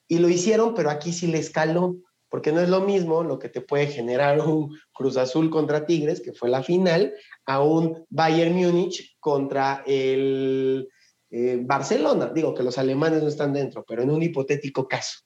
Y 0.10 0.18
lo 0.18 0.28
hicieron, 0.28 0.74
pero 0.74 0.90
aquí 0.90 1.14
sí 1.14 1.28
le 1.28 1.40
escaló, 1.40 1.96
porque 2.36 2.52
no 2.52 2.60
es 2.60 2.68
lo 2.68 2.82
mismo 2.82 3.24
lo 3.24 3.40
que 3.40 3.48
te 3.48 3.62
puede 3.62 3.88
generar 3.88 4.38
un 4.46 4.78
Cruz 4.92 5.16
Azul 5.16 5.50
contra 5.50 5.86
Tigres, 5.86 6.20
que 6.20 6.34
fue 6.34 6.50
la 6.50 6.64
final, 6.64 7.14
a 7.46 7.62
un 7.62 8.06
Bayern 8.10 8.54
Múnich 8.54 9.16
contra 9.22 9.86
el 9.88 10.90
eh, 11.32 11.60
Barcelona. 11.62 12.34
Digo 12.36 12.54
que 12.54 12.64
los 12.64 12.78
alemanes 12.78 13.24
no 13.24 13.30
están 13.30 13.54
dentro, 13.54 13.86
pero 13.88 14.04
en 14.04 14.12
un 14.12 14.22
hipotético 14.22 14.86
caso. 14.86 15.20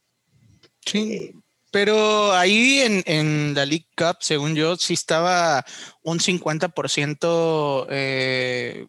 Sí. 0.85 1.13
Eh, 1.13 1.33
pero 1.71 2.31
ahí 2.33 2.81
en, 2.81 3.01
en, 3.07 3.55
la 3.55 3.65
League 3.65 3.87
Cup, 3.97 4.17
según 4.19 4.53
yo, 4.53 4.75
sí 4.75 4.93
estaba 4.93 5.65
un 6.03 6.19
50% 6.19 7.87
eh, 7.89 8.85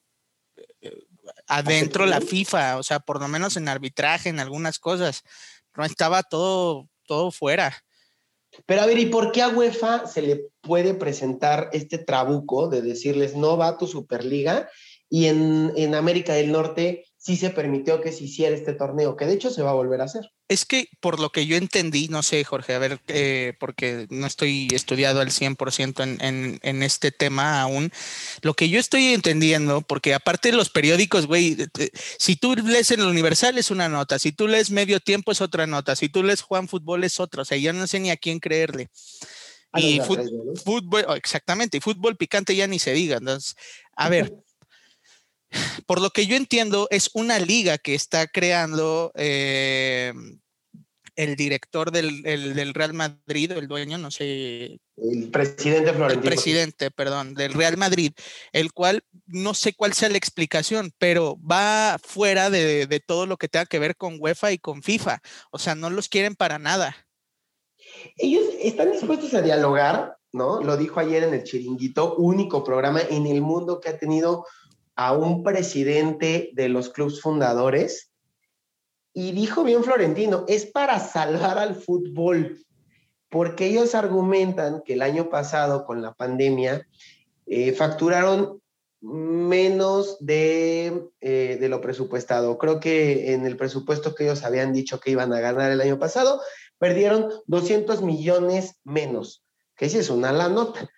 adentro 1.47 2.05
la 2.05 2.21
FIFA, 2.21 2.77
o 2.77 2.83
sea, 2.83 3.01
por 3.01 3.19
lo 3.19 3.29
menos 3.29 3.57
en 3.57 3.67
arbitraje, 3.67 4.29
en 4.29 4.41
algunas 4.41 4.79
cosas. 4.79 5.23
No 5.75 5.87
estaba 5.87 6.23
todo, 6.23 6.87
todo 7.07 7.31
fuera. 7.31 7.83
Pero 8.67 8.83
a 8.83 8.87
ver, 8.87 8.99
¿y 8.99 9.07
por 9.07 9.33
qué 9.33 9.43
a 9.43 9.49
UEFA 9.49 10.07
se 10.07 10.23
le 10.23 10.47
puede 10.61 10.95
presentar 10.95 11.71
este 11.73 11.99
trabuco 11.99 12.69
de 12.69 12.83
decirles 12.83 13.37
no 13.37 13.57
va 13.57 13.69
a 13.69 13.79
tu 13.79 13.87
Superliga? 13.87 14.69
Y 15.09 15.27
en, 15.27 15.73
en 15.77 15.95
América 15.95 16.35
del 16.35 16.53
Norte 16.53 17.05
sí 17.21 17.37
se 17.37 17.51
permitió 17.51 18.01
que 18.01 18.13
se 18.13 18.25
hiciera 18.25 18.57
este 18.57 18.73
torneo, 18.73 19.15
que 19.15 19.27
de 19.27 19.35
hecho 19.35 19.51
se 19.51 19.61
va 19.61 19.71
a 19.71 19.75
volver 19.75 20.01
a 20.01 20.05
hacer. 20.05 20.33
Es 20.49 20.65
que 20.65 20.89
por 21.01 21.21
lo 21.21 21.29
que 21.31 21.45
yo 21.45 21.57
entendí, 21.57 22.09
no 22.09 22.23
sé, 22.23 22.43
Jorge, 22.45 22.73
a 22.73 22.79
ver, 22.79 22.99
eh, 23.09 23.53
porque 23.61 24.07
no 24.09 24.27
estoy 24.27 24.69
estudiado 24.73 25.21
al 25.21 25.29
100% 25.29 26.03
en, 26.03 26.19
en, 26.23 26.59
en, 26.63 26.83
este 26.83 27.13
tema 27.13 27.61
aún, 27.61 27.93
lo 28.41 28.55
que 28.55 28.71
yo 28.71 28.81
estoy 28.81 29.09
entendiendo, 29.09 29.83
porque 29.83 30.15
aparte 30.15 30.51
de 30.51 30.57
los 30.57 30.71
periódicos, 30.71 31.27
güey, 31.27 31.59
si 32.19 32.37
tú 32.37 32.55
lees 32.57 32.91
en 32.91 33.01
el 33.01 33.07
Universal 33.07 33.59
es 33.59 33.71
una 33.71 33.91
nota, 33.91 34.19
si 34.19 34.33
tú 34.33 34.49
lees 34.49 34.71
Medio 34.71 34.99
Tiempo 34.99 35.31
es 35.31 35.43
otra 35.43 35.67
nota, 35.67 35.97
si 35.97 36.09
tú 36.09 36.23
lees 36.23 36.41
Juan 36.41 36.69
Fútbol 36.69 37.05
es 37.05 37.21
otra, 37.21 37.43
o 37.43 37.45
sea, 37.45 37.59
yo 37.59 37.75
no 37.75 37.87
sé 37.87 38.01
ni 38.01 38.11
a 38.11 38.17
quién 38.17 38.41
creerle. 38.41 38.89
Y 39.75 40.01
fútbol, 40.01 41.05
exactamente, 41.17 41.77
y 41.77 41.81
fútbol 41.81 42.17
picante 42.17 42.57
ya 42.57 42.67
ni 42.67 42.79
se 42.79 42.93
diga. 42.93 43.19
Entonces, 43.19 43.55
a 43.95 44.09
ver, 44.09 44.35
por 45.87 46.01
lo 46.01 46.11
que 46.11 46.27
yo 46.27 46.37
entiendo, 46.37 46.87
es 46.91 47.11
una 47.15 47.39
liga 47.39 47.79
que 47.79 47.95
está 47.95 48.27
creando 48.27 49.13
eh, 49.15 50.13
el 51.17 51.37
director 51.37 51.91
del, 51.91 52.23
del, 52.23 52.75
Real 52.75 52.95
Madrid, 52.95 53.53
el 53.53 53.69
dueño, 53.69 53.99
no 53.99 54.11
sé. 54.11 54.81
El 54.97 55.31
presidente 55.31 55.93
Florentino. 55.93 56.23
El 56.23 56.35
presidente, 56.35 56.91
perdón, 56.91 57.35
del 57.35 57.53
Real 57.53 57.77
Madrid, 57.77 58.13
el 58.53 58.73
cual 58.73 59.03
no 59.27 59.55
sé 59.55 59.75
cuál 59.75 59.93
sea 59.93 60.09
la 60.09 60.19
explicación, 60.19 60.93
pero 60.99 61.39
va 61.41 61.99
fuera 62.03 62.51
de, 62.51 62.87
de 62.87 63.01
todo 63.01 63.27
lo 63.27 63.37
que 63.37 63.49
tenga 63.49 63.67
que 63.67 63.79
ver 63.79 63.97
con 63.97 64.17
UEFA 64.19 64.53
y 64.53 64.59
con 64.59 64.83
FIFA. 64.83 65.21
O 65.51 65.59
sea, 65.59 65.75
no 65.75 65.91
los 65.91 66.09
quieren 66.09 66.35
para 66.35 66.59
nada. 66.59 66.97
Ellos 68.17 68.45
están 68.61 68.93
dispuestos 68.93 69.35
a 69.35 69.43
dialogar, 69.43 70.17
¿no? 70.33 70.63
Lo 70.63 70.77
dijo 70.77 71.01
ayer 71.01 71.25
en 71.25 71.35
el 71.35 71.45
Chiringuito, 71.45 72.15
único 72.17 72.65
programa 72.65 73.01
en 73.01 73.27
el 73.27 73.41
mundo 73.41 73.81
que 73.81 73.89
ha 73.89 73.99
tenido 73.99 74.47
a 75.01 75.15
un 75.15 75.43
presidente 75.43 76.51
de 76.53 76.69
los 76.69 76.91
clubes 76.91 77.23
fundadores 77.23 78.13
y 79.15 79.33
dijo 79.33 79.65
bien 79.65 79.83
Florentino, 79.83 80.45
es 80.47 80.67
para 80.67 81.01
salvar 81.01 81.57
al 81.57 81.75
fútbol, 81.75 82.63
porque 83.31 83.69
ellos 83.69 83.95
argumentan 83.95 84.83
que 84.85 84.93
el 84.93 85.01
año 85.01 85.31
pasado 85.31 85.87
con 85.87 86.03
la 86.03 86.13
pandemia 86.13 86.87
eh, 87.47 87.73
facturaron 87.73 88.61
menos 89.01 90.19
de, 90.21 91.09
eh, 91.23 91.57
de, 91.59 91.69
lo 91.71 91.81
presupuestado. 91.81 92.59
Creo 92.59 92.79
que 92.79 93.33
en 93.33 93.47
el 93.47 93.57
presupuesto 93.57 94.15
que 94.15 94.25
ellos 94.25 94.45
habían 94.45 94.75
dicho 94.75 95.01
que 95.01 95.13
iban 95.13 95.33
a 95.33 95.41
ganar 95.41 95.73
el 95.73 95.81
año 95.81 95.99
pasado, 95.99 96.43
perdieron 96.77 97.31
200 97.47 98.03
millones 98.03 98.79
menos, 98.85 99.47
que 99.79 99.89
sí 99.89 99.97
es 99.97 100.11
una 100.11 100.31
la 100.31 100.51
nota. 100.51 100.91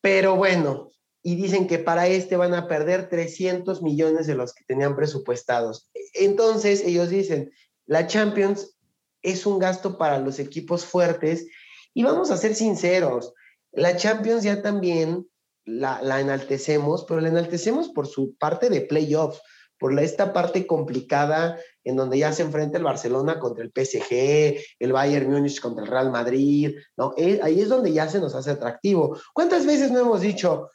Pero 0.00 0.36
bueno, 0.36 0.88
y 1.28 1.36
dicen 1.36 1.66
que 1.66 1.78
para 1.78 2.06
este 2.06 2.38
van 2.38 2.54
a 2.54 2.66
perder 2.68 3.10
300 3.10 3.82
millones 3.82 4.26
de 4.26 4.34
los 4.34 4.54
que 4.54 4.64
tenían 4.64 4.96
presupuestados. 4.96 5.90
Entonces 6.14 6.82
ellos 6.82 7.10
dicen, 7.10 7.52
la 7.84 8.06
Champions 8.06 8.78
es 9.20 9.44
un 9.44 9.58
gasto 9.58 9.98
para 9.98 10.20
los 10.20 10.38
equipos 10.38 10.86
fuertes 10.86 11.46
y 11.92 12.02
vamos 12.02 12.30
a 12.30 12.38
ser 12.38 12.54
sinceros, 12.54 13.34
la 13.72 13.94
Champions 13.98 14.42
ya 14.42 14.62
también 14.62 15.28
la, 15.66 16.00
enaltecemos, 16.18 17.04
pero 17.06 17.20
la 17.20 17.28
enaltecemos 17.28 17.90
por 17.90 18.06
su 18.06 18.34
parte 18.36 18.70
de 18.70 18.80
playoff, 18.80 19.38
por 19.78 20.00
esta 20.00 20.32
parte 20.32 20.66
complicada 20.66 21.58
en 21.84 21.96
donde 21.96 22.16
ya 22.16 22.32
se 22.32 22.40
enfrenta 22.40 22.78
el 22.78 22.84
Barcelona 22.84 23.38
contra 23.38 23.62
el 23.62 23.70
PSG, 23.70 24.60
el 24.78 24.92
Bayern 24.94 25.30
Múnich 25.30 25.60
contra 25.60 25.84
el 25.84 25.90
Real 25.90 26.10
Madrid, 26.10 26.74
¿no? 26.96 27.12
Eh, 27.18 27.38
ahí 27.42 27.60
es 27.60 27.68
donde 27.68 27.92
ya 27.92 28.08
se 28.08 28.18
nos 28.18 28.34
hace 28.34 28.52
atractivo. 28.52 29.18
¿Cuántas 29.34 29.66
veces 29.66 29.90
no 29.90 30.00
hemos 30.00 30.22
dicho, 30.22 30.70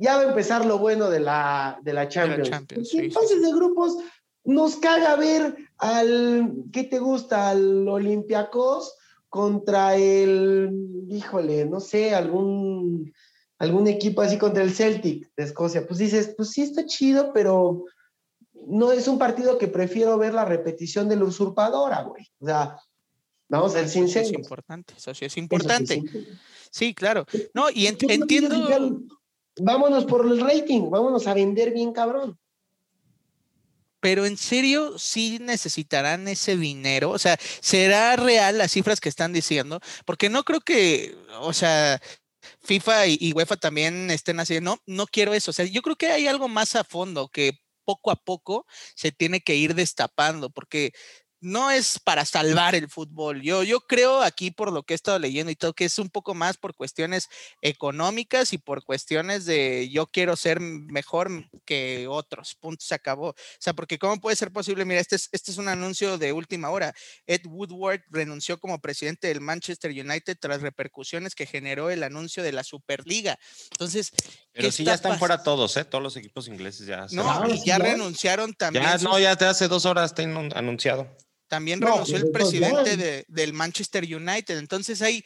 ya 0.00 0.16
va 0.16 0.22
a 0.22 0.28
empezar 0.28 0.64
lo 0.64 0.78
bueno 0.78 1.10
de 1.10 1.20
la, 1.20 1.78
de 1.82 1.92
la 1.92 2.08
Champions. 2.08 2.50
entonces 2.94 3.42
de 3.42 3.52
grupos 3.52 3.98
nos 4.44 4.76
caga 4.76 5.14
ver 5.16 5.54
al, 5.76 6.54
¿qué 6.72 6.84
te 6.84 6.98
gusta? 6.98 7.50
Al 7.50 7.86
Olympiacos 7.86 8.94
contra 9.28 9.96
el, 9.96 11.06
híjole, 11.10 11.66
no 11.66 11.80
sé, 11.80 12.14
algún, 12.14 13.12
algún 13.58 13.88
equipo 13.88 14.22
así 14.22 14.38
contra 14.38 14.62
el 14.62 14.72
Celtic 14.72 15.30
de 15.36 15.44
Escocia. 15.44 15.86
Pues 15.86 15.98
dices, 15.98 16.32
pues 16.34 16.50
sí 16.50 16.62
está 16.62 16.86
chido, 16.86 17.32
pero 17.34 17.84
no 18.66 18.92
es 18.92 19.06
un 19.06 19.18
partido 19.18 19.58
que 19.58 19.68
prefiero 19.68 20.16
ver 20.16 20.32
la 20.32 20.46
repetición 20.46 21.10
de 21.10 21.16
la 21.16 21.24
usurpadora, 21.24 22.02
güey. 22.04 22.26
O 22.40 22.46
sea, 22.46 22.78
vamos 23.50 23.74
a 23.74 23.80
ser 23.80 23.88
sinceros. 23.90 24.28
Eso 24.28 24.34
es 24.34 24.40
importante, 24.40 24.94
eso 24.96 25.14
sí 25.14 25.24
es 25.26 25.36
importante. 25.36 26.02
sí, 26.70 26.94
claro. 26.94 27.26
No, 27.52 27.68
y 27.70 27.86
entiendo 27.86 29.04
vámonos 29.56 30.04
por 30.04 30.26
el 30.26 30.40
rating, 30.40 30.90
vámonos 30.90 31.26
a 31.26 31.34
vender 31.34 31.72
bien 31.72 31.92
cabrón. 31.92 32.38
Pero 34.00 34.24
en 34.24 34.38
serio, 34.38 34.98
sí 34.98 35.38
necesitarán 35.40 36.26
ese 36.26 36.56
dinero. 36.56 37.10
O 37.10 37.18
sea, 37.18 37.38
¿será 37.60 38.16
real 38.16 38.56
las 38.56 38.72
cifras 38.72 38.98
que 38.98 39.10
están 39.10 39.32
diciendo? 39.32 39.78
Porque 40.06 40.30
no 40.30 40.42
creo 40.42 40.60
que, 40.60 41.14
o 41.40 41.52
sea, 41.52 42.00
FIFA 42.62 43.06
y, 43.08 43.32
UEFA 43.34 43.56
también 43.56 44.10
estén 44.10 44.40
así, 44.40 44.60
no, 44.60 44.78
no 44.86 45.06
quiero 45.06 45.34
eso. 45.34 45.50
O 45.50 45.54
sea, 45.54 45.66
yo 45.66 45.82
creo 45.82 45.96
que 45.96 46.08
hay 46.08 46.26
algo 46.26 46.48
más 46.48 46.76
a 46.76 46.84
fondo 46.84 47.28
que 47.28 47.60
poco 47.84 48.10
a 48.10 48.16
poco 48.16 48.66
se 48.94 49.12
tiene 49.12 49.40
que 49.40 49.56
ir 49.56 49.74
destapando, 49.74 50.50
porque 50.50 50.92
no 51.40 51.70
es 51.70 51.98
para 51.98 52.24
salvar 52.24 52.74
el 52.74 52.88
fútbol. 52.88 53.40
Yo, 53.42 53.62
yo 53.62 53.80
creo 53.80 54.22
aquí 54.22 54.50
por 54.50 54.72
lo 54.72 54.82
que 54.82 54.94
he 54.94 54.96
estado 54.96 55.18
leyendo 55.18 55.50
y 55.50 55.56
todo, 55.56 55.72
que 55.72 55.86
es 55.86 55.98
un 55.98 56.10
poco 56.10 56.34
más 56.34 56.56
por 56.56 56.74
cuestiones 56.74 57.28
económicas 57.62 58.52
y 58.52 58.58
por 58.58 58.84
cuestiones 58.84 59.46
de 59.46 59.88
yo 59.90 60.06
quiero 60.06 60.36
ser 60.36 60.60
mejor 60.60 61.30
que 61.64 62.06
otros. 62.08 62.54
Punto, 62.54 62.84
se 62.84 62.94
acabó. 62.94 63.28
O 63.30 63.34
sea, 63.58 63.72
porque 63.72 63.98
¿cómo 63.98 64.20
puede 64.20 64.36
ser 64.36 64.52
posible? 64.52 64.84
Mira, 64.84 65.00
este 65.00 65.16
es, 65.16 65.28
este 65.32 65.50
es 65.50 65.58
un 65.58 65.68
anuncio 65.68 66.18
de 66.18 66.32
última 66.32 66.70
hora. 66.70 66.94
Ed 67.26 67.42
Woodward 67.46 68.02
renunció 68.10 68.58
como 68.60 68.80
presidente 68.80 69.28
del 69.28 69.40
Manchester 69.40 69.90
United 69.90 70.36
tras 70.38 70.60
repercusiones 70.60 71.34
que 71.34 71.46
generó 71.46 71.90
el 71.90 72.02
anuncio 72.02 72.42
de 72.42 72.52
la 72.52 72.64
Superliga. 72.64 73.38
Entonces... 73.72 74.12
Pero 74.52 74.70
sí 74.72 74.84
ya 74.84 74.94
están 74.94 75.18
fuera 75.18 75.42
todos, 75.42 75.76
¿eh? 75.76 75.84
Todos 75.84 76.02
los 76.02 76.16
equipos 76.16 76.48
ingleses 76.48 76.86
ya. 76.86 77.06
No, 77.12 77.48
y 77.48 77.64
ya 77.64 77.78
renunciaron 77.78 78.52
también. 78.52 78.84
Ya, 78.84 78.98
no, 78.98 79.18
ya 79.18 79.36
te 79.36 79.44
hace 79.44 79.68
dos 79.68 79.86
horas 79.86 80.10
está 80.10 80.22
anunciado. 80.22 81.08
También 81.50 81.80
renunció 81.80 82.16
el 82.16 82.30
presidente 82.30 82.96
de, 82.96 83.24
del 83.26 83.52
Manchester 83.52 84.04
United. 84.04 84.56
Entonces 84.56 85.02
hay, 85.02 85.24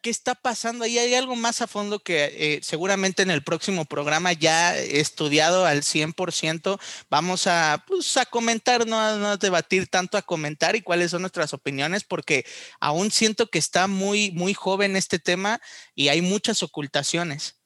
¿qué 0.00 0.10
está 0.10 0.36
pasando 0.36 0.84
ahí? 0.84 0.96
Hay 0.96 1.12
algo 1.14 1.34
más 1.34 1.60
a 1.60 1.66
fondo 1.66 1.98
que 1.98 2.24
eh, 2.36 2.60
seguramente 2.62 3.24
en 3.24 3.32
el 3.32 3.42
próximo 3.42 3.84
programa 3.84 4.32
ya 4.32 4.78
estudiado 4.78 5.66
al 5.66 5.82
100%. 5.82 6.78
Vamos 7.10 7.48
a, 7.48 7.84
pues, 7.84 8.16
a 8.16 8.26
comentar, 8.26 8.86
no 8.86 9.00
a, 9.00 9.36
debatir 9.38 9.88
tanto, 9.88 10.16
a 10.16 10.22
comentar 10.22 10.76
y 10.76 10.82
cuáles 10.82 11.10
son 11.10 11.22
nuestras 11.22 11.52
opiniones, 11.52 12.04
porque 12.04 12.46
aún 12.78 13.10
siento 13.10 13.48
que 13.48 13.58
está 13.58 13.88
muy, 13.88 14.30
muy 14.30 14.54
joven 14.54 14.94
este 14.94 15.18
tema 15.18 15.60
y 15.96 16.10
hay 16.10 16.22
muchas 16.22 16.62
ocultaciones. 16.62 17.56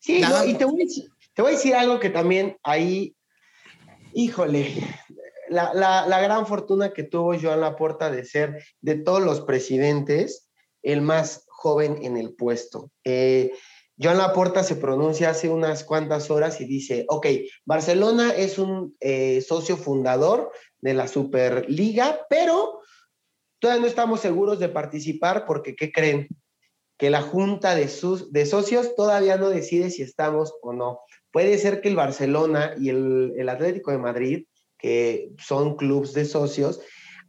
Sí, 0.00 0.16
y 0.16 0.54
te 0.54 0.64
voy, 0.64 1.52
a 1.52 1.56
decir, 1.56 1.74
algo 1.76 2.00
que 2.00 2.10
también 2.10 2.56
ahí, 2.64 3.14
híjole, 4.14 4.82
la, 5.50 6.20
gran 6.20 6.46
fortuna 6.46 6.92
que 6.92 7.02
tuvo 7.02 7.38
Joan 7.38 7.60
Laporta 7.60 8.10
de 8.10 8.24
ser 8.24 8.62
de 8.80 8.96
todos 8.96 9.22
los 9.22 9.40
presidentes 9.40 10.48
el 10.82 11.02
más 11.02 11.44
joven 11.48 11.98
en 12.02 12.16
el 12.16 12.34
puesto. 12.34 12.90
Eh, 13.04 13.52
Joan 14.02 14.18
Laporta 14.18 14.62
se 14.62 14.76
pronuncia 14.76 15.30
hace 15.30 15.50
unas 15.50 15.84
cuantas 15.84 16.30
horas 16.30 16.60
y 16.60 16.64
dice, 16.64 17.04
ok, 17.08 17.26
Barcelona 17.66 18.32
es 18.34 18.58
un 18.58 18.96
eh, 19.00 19.42
socio 19.42 19.76
fundador 19.76 20.52
de 20.80 20.94
la 20.94 21.06
Superliga, 21.06 22.26
pero 22.30 22.80
todavía 23.58 23.82
no 23.82 23.88
estamos 23.88 24.20
seguros 24.20 24.58
de 24.58 24.70
participar 24.70 25.44
porque, 25.46 25.76
¿qué 25.76 25.92
creen? 25.92 26.28
Que 26.96 27.10
la 27.10 27.20
junta 27.20 27.74
de, 27.74 27.88
sus, 27.88 28.32
de 28.32 28.46
socios 28.46 28.94
todavía 28.94 29.36
no 29.36 29.50
decide 29.50 29.90
si 29.90 30.02
estamos 30.02 30.54
o 30.62 30.72
no. 30.72 31.00
Puede 31.30 31.58
ser 31.58 31.82
que 31.82 31.88
el 31.88 31.96
Barcelona 31.96 32.74
y 32.78 32.88
el, 32.88 33.34
el 33.36 33.48
Atlético 33.50 33.90
de 33.90 33.98
Madrid, 33.98 34.46
que 34.80 35.30
son 35.38 35.76
clubes 35.76 36.12
de 36.12 36.24
socios, 36.24 36.80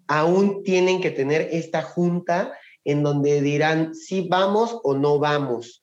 aún 0.07 0.63
tienen 0.63 1.01
que 1.01 1.11
tener 1.11 1.49
esta 1.51 1.81
junta 1.81 2.53
en 2.83 3.03
donde 3.03 3.41
dirán 3.41 3.93
si 3.93 4.27
vamos 4.27 4.79
o 4.83 4.95
no 4.95 5.19
vamos 5.19 5.81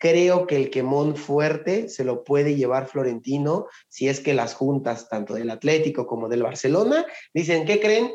Creo 0.00 0.46
que 0.46 0.56
el 0.56 0.70
quemón 0.70 1.14
fuerte 1.14 1.90
se 1.90 2.04
lo 2.04 2.24
puede 2.24 2.56
llevar 2.56 2.88
Florentino 2.88 3.66
si 3.90 4.08
es 4.08 4.20
que 4.20 4.32
las 4.32 4.54
juntas, 4.54 5.10
tanto 5.10 5.34
del 5.34 5.50
Atlético 5.50 6.06
como 6.06 6.30
del 6.30 6.42
Barcelona, 6.42 7.04
dicen, 7.34 7.66
¿qué 7.66 7.80
creen? 7.80 8.10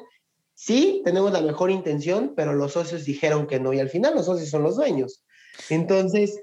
Sí, 0.56 1.04
tenemos 1.06 1.32
la 1.32 1.42
mejor 1.42 1.70
intención, 1.70 2.34
pero 2.36 2.54
los 2.54 2.72
socios 2.72 3.06
dijeron 3.06 3.46
que 3.46 3.60
no 3.60 3.72
y 3.72 3.80
al 3.80 3.90
final 3.90 4.16
los 4.16 4.26
socios 4.26 4.50
son 4.50 4.64
los 4.64 4.78
dueños. 4.78 5.24
Entonces, 5.70 6.42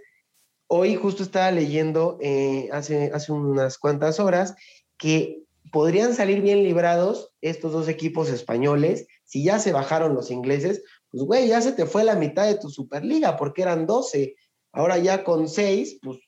hoy 0.69 0.95
justo 0.95 1.25
estaba 1.25 1.51
leyendo 1.51 2.19
eh, 2.21 2.69
hace, 2.71 3.11
hace 3.13 3.33
unas 3.33 3.79
cuantas 3.79 4.21
horas 4.21 4.55
que 4.97 5.42
podrían 5.73 6.15
salir 6.15 6.43
bien 6.43 6.63
librados 6.63 7.35
estos 7.41 7.73
dos 7.73 7.89
equipos 7.89 8.29
españoles 8.29 9.07
si 9.25 9.43
ya 9.43 9.59
se 9.59 9.73
bajaron 9.73 10.15
los 10.15 10.31
ingleses. 10.31 10.85
Pues, 11.11 11.25
güey, 11.25 11.49
ya 11.49 11.61
se 11.61 11.73
te 11.73 11.87
fue 11.87 12.05
la 12.05 12.15
mitad 12.15 12.47
de 12.47 12.59
tu 12.59 12.69
Superliga 12.69 13.37
porque 13.37 13.63
eran 13.63 13.87
12. 13.87 14.37
Ahora 14.73 14.99
ya 14.99 15.25
con 15.25 15.49
seis, 15.49 15.99
pues 16.03 16.19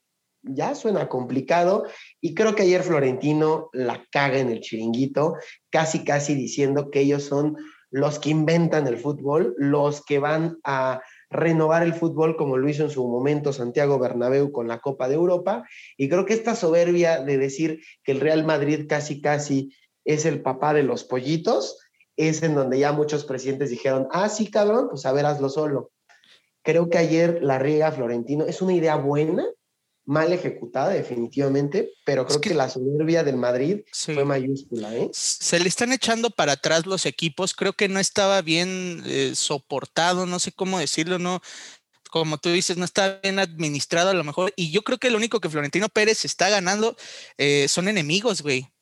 ya 0.43 0.75
suena 0.75 1.09
complicado. 1.09 1.85
Y 2.21 2.35
creo 2.35 2.55
que 2.55 2.63
ayer 2.63 2.83
Florentino 2.83 3.69
la 3.73 4.05
caga 4.11 4.39
en 4.39 4.49
el 4.49 4.61
chiringuito, 4.61 5.35
casi, 5.71 6.05
casi 6.05 6.35
diciendo 6.35 6.91
que 6.91 7.01
ellos 7.01 7.25
son 7.25 7.57
los 7.91 8.19
que 8.19 8.31
inventan 8.31 8.87
el 8.87 8.97
fútbol, 8.97 9.55
los 9.59 10.05
que 10.05 10.19
van 10.19 10.59
a 10.65 11.01
renovar 11.35 11.83
el 11.83 11.95
fútbol 11.95 12.37
como 12.37 12.57
lo 12.57 12.69
hizo 12.69 12.85
en 12.85 12.91
su 12.91 13.07
momento 13.09 13.53
Santiago 13.53 13.99
Bernabéu 13.99 14.53
con 14.53 14.69
la 14.69 14.79
Copa 14.79 15.09
de 15.09 15.17
Europa. 15.17 15.69
Y 15.97 16.09
creo 16.09 16.25
que 16.25 16.33
esta 16.33 16.55
soberbia 16.55 17.21
de 17.21 17.39
decir 17.39 17.81
que 18.05 18.13
el 18.13 18.21
Real 18.21 18.45
Madrid 18.45 18.87
casi, 18.89 19.21
casi 19.21 19.75
es 20.05 20.27
el 20.27 20.43
papá 20.43 20.73
de 20.75 20.85
los 20.85 21.03
pollitos, 21.03 21.79
es 22.17 22.43
en 22.45 22.55
donde 22.55 22.79
ya 22.79 22.93
muchos 22.93 23.25
presidentes 23.25 23.71
dijeron, 23.71 24.07
ah, 24.13 24.29
sí, 24.29 24.49
cabrón, 24.49 24.87
pues 24.91 25.05
a 25.07 25.13
ver, 25.13 25.27
hazlo 25.27 25.49
solo. 25.49 25.91
Creo 26.63 26.89
que 26.89 26.99
ayer 26.99 27.41
la 27.43 27.59
riega 27.59 27.91
Florentino 27.91 28.45
es 28.45 28.63
una 28.63 28.75
idea 28.75 28.95
buena, 28.95 29.45
mal 30.07 30.33
ejecutada 30.33 30.91
definitivamente, 30.91 31.93
pero 32.05 32.27
creo 32.27 32.41
que, 32.41 32.55
la 32.55 32.69
soberbia 32.69 33.25
del 33.25 33.37
Madrid 33.37 33.81
fue 33.93 34.25
mayúscula. 34.25 34.95
¿eh? 34.95 35.09
Se 35.13 35.59
le 35.59 35.69
están 35.69 35.93
echando 35.93 36.31
para 36.31 36.53
atrás 36.53 36.87
los 36.87 37.07
equipos, 37.07 37.55
creo 37.55 37.73
que 37.73 37.89
no 37.89 37.99
estaba 38.01 38.43
bien 38.43 39.03
eh, 39.07 39.33
soportado, 39.35 40.27
no 40.27 40.39
sé 40.39 40.53
cómo 40.53 40.79
decirlo, 40.79 41.19
no, 41.19 41.41
como 42.11 42.39
tú 42.39 42.51
dices, 42.51 42.77
no 42.77 42.85
está 42.85 43.19
bien 43.23 43.39
administrado 43.39 44.11
a 44.11 44.15
lo 44.15 44.25
mejor. 44.25 44.53
Y 44.57 44.71
yo 44.71 44.83
creo 44.83 44.99
que 44.99 45.11
lo 45.11 45.17
único 45.17 45.41
que 45.41 45.49
Florentino 45.49 45.89
Pérez 45.89 46.25
está 46.25 46.49
ganando 46.49 46.97
eh, 47.39 47.67
son 47.69 47.89
enemigos, 47.89 48.43
güey 48.43 48.74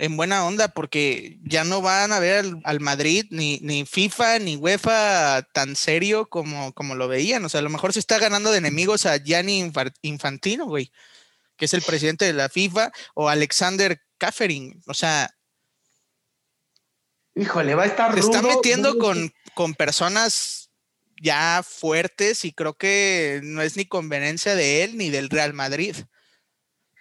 en 0.00 0.16
buena 0.16 0.46
onda 0.46 0.68
porque 0.68 1.38
ya 1.42 1.62
no 1.64 1.82
van 1.82 2.10
a 2.12 2.18
ver 2.18 2.44
al, 2.64 2.80
Madrid 2.80 3.26
ni, 3.30 3.58
ni, 3.62 3.84
FIFA 3.84 4.38
ni 4.38 4.56
UEFA 4.56 5.46
tan 5.52 5.76
serio 5.76 6.28
como, 6.28 6.72
como 6.72 6.94
lo 6.94 7.06
veían. 7.06 7.44
O 7.44 7.48
sea, 7.48 7.60
a 7.60 7.62
lo 7.62 7.68
mejor 7.68 7.92
se 7.92 7.98
está 7.98 8.18
ganando 8.18 8.50
de 8.50 8.58
enemigos 8.58 9.04
a 9.04 9.18
Gianni 9.18 9.70
Infantino, 10.02 10.64
güey, 10.64 10.90
que 11.56 11.66
es 11.66 11.74
el 11.74 11.82
presidente 11.82 12.24
de 12.24 12.32
la 12.32 12.48
FIFA, 12.48 12.90
o 13.14 13.28
Alexander 13.28 14.00
Kaffering. 14.16 14.82
O 14.86 14.94
sea... 14.94 15.30
Híjole, 17.34 17.74
va 17.74 17.82
a 17.82 17.86
estar... 17.86 18.14
Se 18.14 18.20
está 18.20 18.40
metiendo 18.40 18.98
con, 18.98 19.32
con 19.54 19.74
personas 19.74 20.70
ya 21.20 21.62
fuertes 21.62 22.46
y 22.46 22.52
creo 22.52 22.74
que 22.74 23.40
no 23.42 23.60
es 23.60 23.76
ni 23.76 23.84
conveniencia 23.84 24.54
de 24.54 24.82
él 24.82 24.96
ni 24.96 25.10
del 25.10 25.28
Real 25.28 25.52
Madrid. 25.52 25.94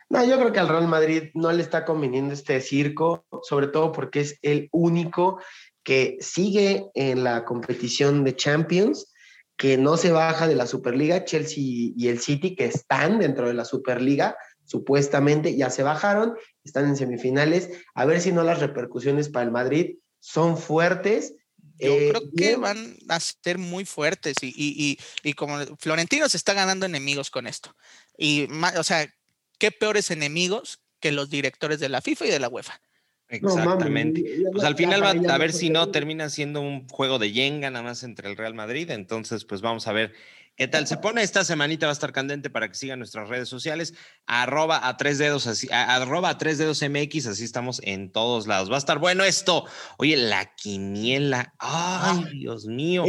No, 0.10 0.26
yo 0.26 0.38
creo 0.38 0.52
que 0.52 0.60
al 0.60 0.68
Real 0.68 0.88
Madrid 0.88 1.30
no 1.36 1.52
le 1.52 1.62
está 1.62 1.86
conveniendo 1.86 2.34
este 2.34 2.62
circo, 2.62 3.26
sobre 3.44 3.68
todo 3.68 3.92
porque 3.92 4.22
es 4.22 4.40
el 4.42 4.68
único 4.72 5.40
que 5.84 6.18
sigue 6.20 6.88
en 6.96 7.24
la 7.24 7.46
competición 7.46 8.24
de 8.24 8.36
Champions, 8.36 9.12
que 9.56 9.78
no 9.78 9.98
se 9.98 10.12
baja 10.12 10.48
de 10.48 10.56
la 10.56 10.66
Superliga, 10.66 11.26
Chelsea 11.26 11.64
y 11.96 12.08
el 12.08 12.20
City, 12.20 12.56
que 12.56 12.66
están 12.66 13.20
dentro 13.20 13.48
de 13.48 13.54
la 13.54 13.66
Superliga, 13.66 14.36
supuestamente 14.66 15.56
ya 15.56 15.70
se 15.70 15.84
bajaron, 15.84 16.36
están 16.64 16.88
en 16.88 16.96
semifinales, 16.96 17.70
a 17.94 18.06
ver 18.06 18.22
si 18.22 18.32
no 18.32 18.44
las 18.44 18.60
repercusiones 18.60 19.30
para 19.30 19.46
el 19.46 19.52
Madrid 19.52 19.98
son 20.20 20.58
fuertes. 20.58 21.34
Yo 21.78 21.92
eh, 21.92 22.10
creo 22.12 22.22
que 22.36 22.56
van 22.56 22.98
a 23.10 23.20
ser 23.20 23.58
muy 23.58 23.86
fuertes 23.86 24.36
y, 24.42 24.54
y, 24.56 25.00
y, 25.24 25.34
como 25.34 25.58
Florentino 25.78 26.30
se 26.30 26.38
está 26.38 26.54
ganando 26.54 26.86
enemigos 26.86 27.32
con 27.32 27.48
esto. 27.48 27.76
Y, 28.18 28.48
o 28.78 28.84
sea, 28.84 29.12
qué 29.60 29.72
peores 29.72 30.10
enemigos 30.10 30.80
que 31.00 31.12
los 31.12 31.30
directores 31.30 31.80
de 31.80 31.90
la 31.90 32.02
FIFA 32.02 32.26
y 32.26 32.32
de 32.32 32.40
la 32.40 32.50
UEFA. 32.50 32.82
Exactamente. 33.30 34.24
pues 34.52 34.64
al 34.64 34.76
final 34.76 35.04
va 35.04 35.12
a 35.34 35.38
ver 35.38 35.54
si 35.54 35.70
no 35.70 35.92
termina 35.92 36.30
siendo 36.30 36.62
un 36.62 36.88
juego 36.90 37.20
de 37.20 37.32
yenga 37.32 37.70
nada 37.70 37.84
más 37.84 38.04
entre 38.04 38.28
el 38.28 38.36
Real 38.36 38.56
Madrid. 38.56 38.90
Entonces, 38.90 39.46
pues 39.46 39.62
vamos 39.62 39.88
a 39.88 39.94
ver 39.94 40.14
qué 40.56 40.68
tal 40.68 40.88
se 40.88 40.98
pone. 40.98 41.22
Esta 41.22 41.44
semanita 41.44 41.86
va 41.86 41.92
a 41.92 41.94
estar 41.94 42.12
candente 42.12 42.50
para 42.50 42.68
que 42.68 42.74
sigan 42.74 42.98
nuestras 42.98 43.30
redes 43.30 43.48
sociales. 43.48 43.94
Arroba 44.26 44.88
a 44.88 44.98
tres 44.98 45.20
dedos, 45.20 45.46
así, 45.46 45.68
arroba 45.72 46.30
a 46.30 46.38
tres 46.40 46.58
dedos 46.58 46.82
MX, 46.82 47.28
así 47.28 47.44
estamos 47.44 47.82
en 47.84 48.12
todos 48.12 48.48
lados. 48.48 48.72
Va 48.72 48.76
a 48.76 48.80
estar 48.80 48.98
bueno 48.98 49.24
esto. 49.24 49.66
Oye, 49.98 50.18
la 50.18 50.56
quiniela. 50.56 51.54
Ay, 51.60 52.26
Dios 52.34 52.66
mío. 52.66 53.04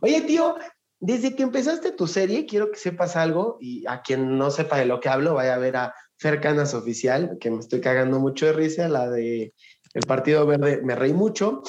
Oye, 0.00 0.22
tío, 0.22 0.56
desde 1.02 1.34
que 1.34 1.42
empezaste 1.42 1.90
tu 1.90 2.06
serie, 2.06 2.46
quiero 2.46 2.70
que 2.70 2.78
sepas 2.78 3.16
algo 3.16 3.58
y 3.60 3.84
a 3.88 4.02
quien 4.02 4.38
no 4.38 4.52
sepa 4.52 4.78
de 4.78 4.86
lo 4.86 5.00
que 5.00 5.08
hablo, 5.08 5.34
vaya 5.34 5.54
a 5.54 5.58
ver 5.58 5.76
a 5.76 5.94
Fer 6.16 6.40
Canas 6.40 6.74
Oficial, 6.74 7.38
que 7.40 7.50
me 7.50 7.58
estoy 7.58 7.80
cagando 7.80 8.20
mucho 8.20 8.46
de 8.46 8.52
risa, 8.52 8.88
la 8.88 9.10
de 9.10 9.52
el 9.94 10.06
Partido 10.06 10.46
Verde, 10.46 10.80
me 10.84 10.94
reí 10.94 11.12
mucho. 11.12 11.64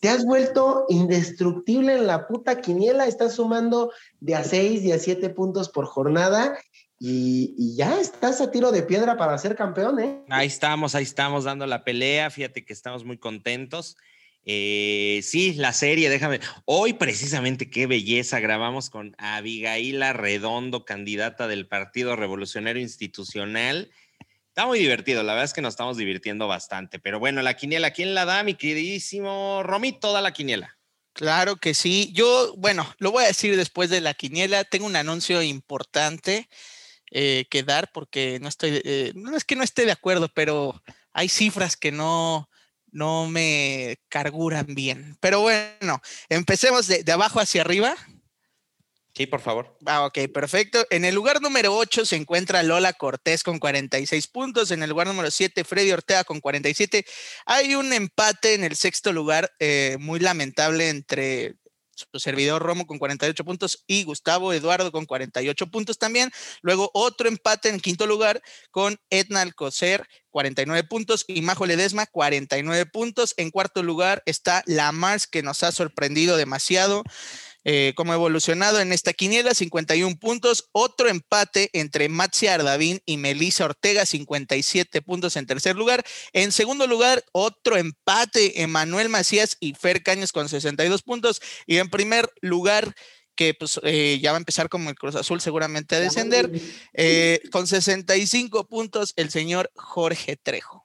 Te 0.00 0.10
has 0.10 0.26
vuelto 0.26 0.84
indestructible 0.90 1.94
en 1.94 2.06
la 2.06 2.28
puta 2.28 2.60
quiniela, 2.60 3.06
estás 3.06 3.36
sumando 3.36 3.92
de 4.20 4.34
a 4.34 4.44
seis, 4.44 4.82
de 4.82 4.92
a 4.92 4.98
siete 4.98 5.30
puntos 5.30 5.70
por 5.70 5.86
jornada 5.86 6.58
y, 6.98 7.54
y, 7.56 7.76
ya 7.76 7.98
estás 7.98 8.42
a 8.42 8.50
tiro 8.50 8.72
de 8.72 8.82
piedra 8.82 9.16
para 9.16 9.38
ser 9.38 9.56
campeón, 9.56 10.00
¿eh? 10.00 10.22
Ahí 10.28 10.48
estamos, 10.48 10.94
ahí 10.94 11.04
estamos 11.04 11.44
dando 11.44 11.66
la 11.66 11.82
pelea, 11.82 12.28
fíjate 12.28 12.66
que 12.66 12.74
estamos 12.74 13.06
muy 13.06 13.16
contentos. 13.16 13.96
Eh, 14.48 15.20
sí, 15.24 15.54
la 15.54 15.72
serie, 15.72 16.08
déjame. 16.08 16.38
Hoy 16.66 16.92
precisamente 16.92 17.68
qué 17.68 17.88
belleza 17.88 18.38
grabamos 18.38 18.90
con 18.90 19.16
Abigaila 19.18 20.12
Redondo, 20.12 20.84
candidata 20.84 21.48
del 21.48 21.66
Partido 21.66 22.14
Revolucionario 22.14 22.80
Institucional. 22.80 23.90
Está 24.46 24.64
muy 24.66 24.78
divertido, 24.78 25.24
la 25.24 25.32
verdad 25.32 25.46
es 25.46 25.52
que 25.52 25.62
nos 25.62 25.74
estamos 25.74 25.96
divirtiendo 25.96 26.46
bastante. 26.46 27.00
Pero 27.00 27.18
bueno, 27.18 27.42
la 27.42 27.54
quiniela, 27.54 27.90
¿quién 27.90 28.14
la 28.14 28.24
da, 28.24 28.44
mi 28.44 28.54
queridísimo 28.54 29.64
Romito? 29.64 30.12
Da 30.12 30.20
la 30.20 30.32
quiniela. 30.32 30.78
Claro 31.12 31.56
que 31.56 31.74
sí. 31.74 32.12
Yo, 32.14 32.54
bueno, 32.56 32.86
lo 32.98 33.10
voy 33.10 33.24
a 33.24 33.28
decir 33.28 33.56
después 33.56 33.90
de 33.90 34.00
la 34.00 34.14
quiniela. 34.14 34.62
Tengo 34.62 34.86
un 34.86 34.94
anuncio 34.94 35.42
importante 35.42 36.48
eh, 37.10 37.46
que 37.50 37.64
dar 37.64 37.90
porque 37.92 38.38
no 38.40 38.48
estoy, 38.48 38.80
eh, 38.84 39.12
no 39.16 39.36
es 39.36 39.44
que 39.44 39.56
no 39.56 39.64
esté 39.64 39.86
de 39.86 39.92
acuerdo, 39.92 40.28
pero 40.32 40.80
hay 41.12 41.28
cifras 41.28 41.76
que 41.76 41.90
no, 41.90 42.48
no 42.96 43.26
me 43.26 43.98
carguran 44.08 44.74
bien. 44.74 45.18
Pero 45.20 45.40
bueno, 45.42 46.00
empecemos 46.30 46.86
de, 46.86 47.04
abajo 47.12 47.40
hacia 47.40 47.60
arriba. 47.60 47.94
Sí, 49.14 49.26
por 49.26 49.40
favor. 49.40 49.76
Ah, 49.84 50.06
ok, 50.06 50.18
perfecto. 50.32 50.86
En 50.90 51.04
el 51.04 51.14
lugar 51.14 51.42
número 51.42 51.76
8 51.76 52.06
se 52.06 52.16
encuentra 52.16 52.62
Lola 52.62 52.94
Cortés 52.94 53.42
con 53.42 53.58
46 53.58 54.26
puntos. 54.28 54.70
En 54.70 54.82
el 54.82 54.90
lugar 54.90 55.06
número 55.06 55.30
7, 55.30 55.64
Freddy 55.64 55.92
Ortega 55.92 56.24
con 56.24 56.40
47. 56.40 57.04
Hay 57.44 57.74
un 57.74 57.92
empate 57.92 58.54
en 58.54 58.64
el 58.64 58.76
sexto 58.76 59.12
lugar, 59.12 59.52
eh, 59.58 59.96
muy 60.00 60.18
lamentable, 60.18 60.88
entre 60.88 61.56
su 61.96 62.20
servidor 62.20 62.62
Romo 62.62 62.86
con 62.86 62.98
48 62.98 63.44
puntos 63.44 63.84
y 63.86 64.04
Gustavo 64.04 64.52
Eduardo 64.52 64.92
con 64.92 65.06
48 65.06 65.66
puntos 65.68 65.98
también. 65.98 66.30
Luego 66.60 66.90
otro 66.92 67.28
empate 67.28 67.68
en 67.70 67.80
quinto 67.80 68.06
lugar 68.06 68.42
con 68.70 68.98
Edna 69.10 69.40
Alcocer, 69.40 70.06
49 70.36 70.84
puntos 70.84 71.24
y 71.28 71.40
Majo 71.40 71.64
Ledesma, 71.64 72.04
49 72.04 72.84
puntos. 72.84 73.32
En 73.38 73.50
cuarto 73.50 73.82
lugar 73.82 74.22
está 74.26 74.62
La 74.66 74.92
Mars, 74.92 75.26
que 75.26 75.42
nos 75.42 75.62
ha 75.62 75.72
sorprendido 75.72 76.36
demasiado. 76.36 77.04
eh, 77.64 77.94
como 77.96 78.12
evolucionado 78.12 78.78
en 78.78 78.92
esta 78.92 79.14
quiniela, 79.14 79.54
51 79.54 80.16
puntos. 80.20 80.68
Otro 80.72 81.08
empate 81.08 81.70
entre 81.72 82.10
Matzi 82.10 82.48
Ardavín 82.48 83.00
y 83.06 83.16
Melissa 83.16 83.64
Ortega, 83.64 84.04
57 84.04 85.00
puntos 85.00 85.36
en 85.36 85.46
tercer 85.46 85.74
lugar. 85.74 86.04
En 86.34 86.52
segundo 86.52 86.86
lugar, 86.86 87.24
otro 87.32 87.78
empate, 87.78 88.60
Emanuel 88.62 89.08
Macías 89.08 89.56
y 89.58 89.72
Fer 89.72 90.02
Cañas 90.02 90.32
con 90.32 90.50
62 90.50 91.02
puntos. 91.02 91.40
Y 91.66 91.78
en 91.78 91.88
primer 91.88 92.30
lugar, 92.42 92.94
que 93.36 93.54
pues, 93.54 93.78
eh, 93.82 94.18
ya 94.20 94.32
va 94.32 94.38
a 94.38 94.40
empezar 94.40 94.68
como 94.68 94.90
el 94.90 94.96
Cruz 94.96 95.14
Azul 95.14 95.40
seguramente 95.40 95.94
a 95.94 96.00
descender, 96.00 96.50
eh, 96.94 97.40
con 97.52 97.66
65 97.66 98.66
puntos 98.66 99.12
el 99.16 99.30
señor 99.30 99.70
Jorge 99.74 100.36
Trejo. 100.36 100.84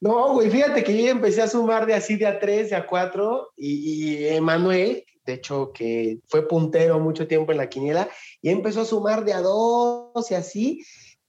No, 0.00 0.34
güey, 0.34 0.50
fíjate 0.50 0.82
que 0.82 1.00
yo 1.00 1.10
empecé 1.10 1.42
a 1.42 1.48
sumar 1.48 1.86
de 1.86 1.94
así 1.94 2.16
de 2.16 2.26
a 2.26 2.40
3, 2.40 2.70
de 2.70 2.76
a 2.76 2.86
4, 2.86 3.52
y, 3.56 3.70
y 3.70 4.26
Emanuel, 4.26 5.04
de 5.24 5.34
hecho, 5.34 5.72
que 5.72 6.18
fue 6.28 6.48
puntero 6.48 6.98
mucho 6.98 7.28
tiempo 7.28 7.52
en 7.52 7.58
la 7.58 7.68
quiniela, 7.68 8.08
y 8.40 8.50
empezó 8.50 8.80
a 8.80 8.84
sumar 8.84 9.24
de 9.24 9.32
a 9.32 9.40
dos 9.40 10.30
y 10.30 10.34
así. 10.34 10.84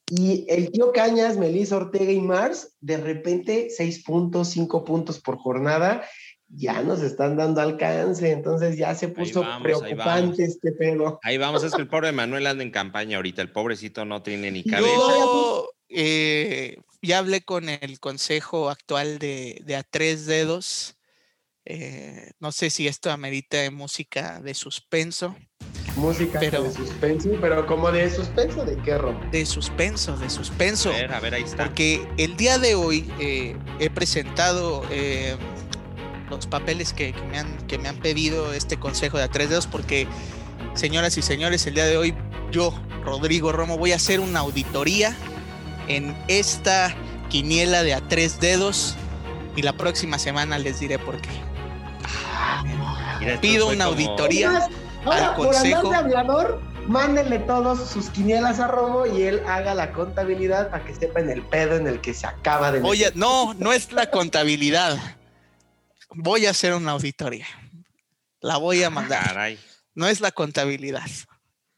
Y 0.10 0.46
el 0.50 0.72
tío 0.72 0.92
Cañas, 0.92 1.38
Melissa 1.38 1.78
Ortega 1.78 2.12
y 2.12 2.20
Mars, 2.20 2.76
de 2.82 2.98
repente, 2.98 3.70
seis 3.70 4.04
puntos, 4.04 4.50
cinco 4.50 4.84
puntos 4.84 5.20
por 5.20 5.38
jornada, 5.38 6.04
ya 6.56 6.82
nos 6.82 7.02
están 7.02 7.36
dando 7.36 7.62
alcance, 7.62 8.32
entonces 8.32 8.78
ya 8.78 8.94
se 8.96 9.08
puso 9.08 9.44
preocupante 9.62 10.44
este 10.44 10.72
pedo. 10.72 11.20
Ahí 11.24 11.38
vamos, 11.38 11.64
es 11.64 11.74
que 11.74 11.82
el 11.82 11.88
pobre 11.88 12.12
Manuel 12.12 12.48
anda 12.48 12.64
en 12.64 12.72
campaña 12.72 13.18
ahorita, 13.18 13.42
el 13.42 13.52
pobrecito 13.52 14.06
no 14.06 14.22
tiene 14.22 14.52
ni 14.52 14.64
cabeza. 14.64 14.92
Yo 14.92 15.70
eh, 15.90 16.78
ya 17.02 17.20
hablé 17.20 17.42
con 17.42 17.70
el 17.70 18.00
consejo 18.00 18.70
actual 18.70 19.20
de, 19.20 19.62
de 19.66 19.76
A 19.76 19.84
Tres 19.84 20.26
Dedos 20.26 20.98
eh, 21.66 22.32
no 22.40 22.52
sé 22.52 22.70
si 22.70 22.88
esto 22.88 23.10
amerita 23.12 23.58
música 23.72 24.42
de 24.42 24.54
suspenso. 24.54 25.36
Música 25.96 26.40
de 26.40 26.72
suspenso, 26.74 27.30
pero 27.40 27.66
como 27.68 27.92
de 27.92 28.10
suspenso, 28.10 28.66
¿de 28.66 28.76
qué 28.78 28.98
rom? 28.98 29.30
De 29.32 29.46
suspenso, 29.46 30.18
de 30.18 30.30
suspenso. 30.30 30.90
A 30.90 30.94
ver, 30.94 31.14
a 31.14 31.20
ver, 31.20 31.36
ahí 31.36 31.44
está. 31.44 31.66
Porque 31.66 32.06
el 32.18 32.36
día 32.36 32.58
de 32.58 32.76
hoy 32.76 33.10
eh, 33.20 33.56
he 33.80 33.90
presentado 33.90 34.84
eh, 34.90 35.38
los 36.36 36.48
papeles 36.48 36.94
que, 36.94 37.14
me 37.30 37.40
han, 37.40 37.58
que 37.68 37.78
me 37.78 37.90
han 37.90 37.98
pedido 37.98 38.54
este 38.54 38.78
consejo 38.78 39.18
de 39.18 39.24
a 39.24 39.28
tres 39.30 39.50
dedos, 39.50 39.68
porque, 39.68 40.08
señoras 40.74 41.18
y 41.18 41.22
señores, 41.22 41.66
el 41.68 41.76
día 41.76 41.86
de 41.86 41.98
hoy 41.98 42.16
yo, 42.52 42.74
Rodrigo 43.04 43.52
Romo, 43.52 43.78
voy 43.78 43.92
a 43.92 43.96
hacer 43.96 44.20
una 44.20 44.40
auditoría 44.40 45.16
en 45.88 46.16
esta 46.28 46.96
quiniela 47.30 47.84
de 47.84 47.94
a 47.94 48.02
tres 48.02 48.40
dedos 48.40 48.96
y 49.56 49.62
la 49.62 49.74
próxima 49.74 50.18
semana 50.20 50.58
les 50.58 50.80
diré 50.80 51.00
por 51.00 51.20
qué. 51.22 51.30
Pido 53.42 53.70
una 53.70 53.86
auditoría 53.86 54.68
al 55.06 55.36
consejo. 55.36 55.82
Por 55.84 55.92
de 55.92 55.98
hablador, 55.98 56.62
mándenle 56.88 57.40
todos 57.40 57.90
sus 57.90 58.10
quinielas 58.10 58.60
a 58.60 58.68
Romo 58.68 59.06
y 59.06 59.24
él 59.24 59.42
haga 59.48 59.74
la 59.74 59.94
contabilidad 59.94 60.70
para 60.70 60.84
que 60.84 60.94
sepa 60.94 61.20
en 61.22 61.30
el 61.30 61.42
pedo 61.42 61.76
en 61.76 61.88
el 61.88 62.02
que 62.02 62.14
se 62.14 62.28
acaba 62.28 62.72
de 62.72 62.82
Oye, 62.82 63.12
no, 63.16 63.54
no 63.56 63.72
es 63.74 63.92
la 63.92 64.10
contabilidad. 64.10 64.98
Voy 66.16 66.46
a 66.46 66.52
hacer 66.52 66.74
una 66.74 66.92
auditoría. 66.92 67.48
La 68.40 68.58
voy 68.58 68.84
a 68.84 68.90
mandar. 68.90 69.58
No 69.96 70.08
es 70.08 70.22
la 70.22 70.32
contabilidad. 70.32 71.10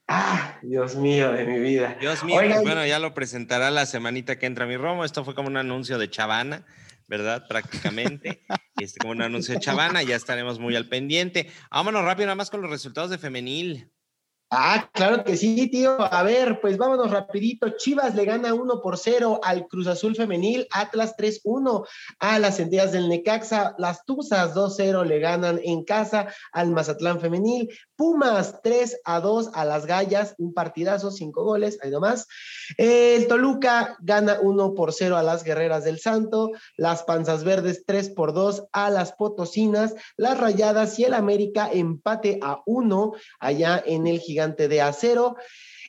Ah, 0.08 0.60
Dios 0.62 0.95
mío 0.95 1.32
de 1.32 1.45
mi 1.45 1.60
vida. 1.60 1.98
Dios 2.00 2.24
mío, 2.24 2.39
pues 2.39 2.62
bueno, 2.62 2.86
ya 2.86 3.00
lo 3.00 3.13
presentará 3.13 3.71
la 3.71 3.86
semanita 3.86 4.38
que 4.38 4.45
entra 4.45 4.65
mi 4.65 4.78
Romo. 4.78 5.04
Esto 5.04 5.26
fue 5.26 5.36
como 5.36 5.48
un 5.48 5.58
anuncio 5.58 5.98
de 5.98 6.10
Chavana. 6.10 6.65
¿verdad? 7.08 7.48
Prácticamente, 7.48 8.43
este, 8.80 9.00
como 9.00 9.12
un 9.12 9.21
anuncio 9.21 9.54
de 9.54 9.60
Chavana, 9.60 10.04
ya 10.04 10.15
estaremos 10.15 10.60
muy 10.60 10.76
al 10.76 10.88
pendiente. 10.88 11.52
Vámonos 11.71 12.04
rápido 12.04 12.28
nada 12.28 12.36
más 12.36 12.50
con 12.50 12.62
los 12.62 12.69
resultados 12.69 13.10
de 13.10 13.17
femenil. 13.17 13.91
Ah, 14.58 14.89
claro 14.94 15.22
que 15.26 15.36
sí, 15.36 15.70
tío. 15.70 15.98
A 16.00 16.24
ver, 16.24 16.62
pues 16.62 16.78
vámonos 16.78 17.12
rapidito. 17.12 17.72
Chivas 17.72 18.15
le 18.15 18.24
gana 18.24 18.54
1 18.54 18.80
por 18.82 18.98
0 18.98 19.41
al 19.44 19.68
Cruz 19.68 19.86
Azul 19.88 20.15
Femenil, 20.15 20.65
Atlas 20.72 21.18
3-1 21.18 21.86
a 22.20 22.39
las 22.39 22.62
entidades 22.62 22.94
del 22.94 23.10
Necaxa, 23.10 23.76
las 23.78 24.06
Tuzas 24.06 24.56
2-0 24.56 25.04
le 25.04 25.20
ganan 25.20 25.60
en 25.62 25.84
casa 25.84 26.28
al 26.54 26.72
Mazatlán 26.72 27.20
Femenil, 27.20 27.70
Pumas 27.95 28.62
3 28.62 29.01
a 29.05 29.19
2 29.19 29.51
a 29.53 29.65
las 29.65 29.86
Gallas, 29.86 30.36
un 30.38 30.53
partidazo, 30.53 31.12
cinco 31.12 31.43
goles, 31.43 31.79
ahí 31.81 31.91
nomás. 31.91 32.27
El 32.77 33.27
Toluca 33.27 33.97
gana 34.01 34.39
1 34.41 34.73
por 34.73 34.93
0 34.93 35.17
a 35.17 35.23
las 35.23 35.43
Guerreras 35.43 35.84
del 35.84 35.99
Santo, 35.99 36.51
las 36.77 37.03
Panzas 37.03 37.43
Verdes 37.43 37.84
3 37.86 38.12
por 38.12 38.34
2 38.34 38.65
a 38.71 38.89
las 38.89 39.13
Potosinas, 39.13 39.93
las 40.17 40.39
Rayadas 40.39 40.97
y 40.99 41.05
el 41.05 41.13
América 41.13 41.69
empate 41.71 42.39
a 42.41 42.62
1 42.65 43.13
allá 43.39 43.81
en 43.86 44.08
el 44.08 44.19
Gigante 44.19 44.67
de 44.67 44.81
Acero. 44.81 45.36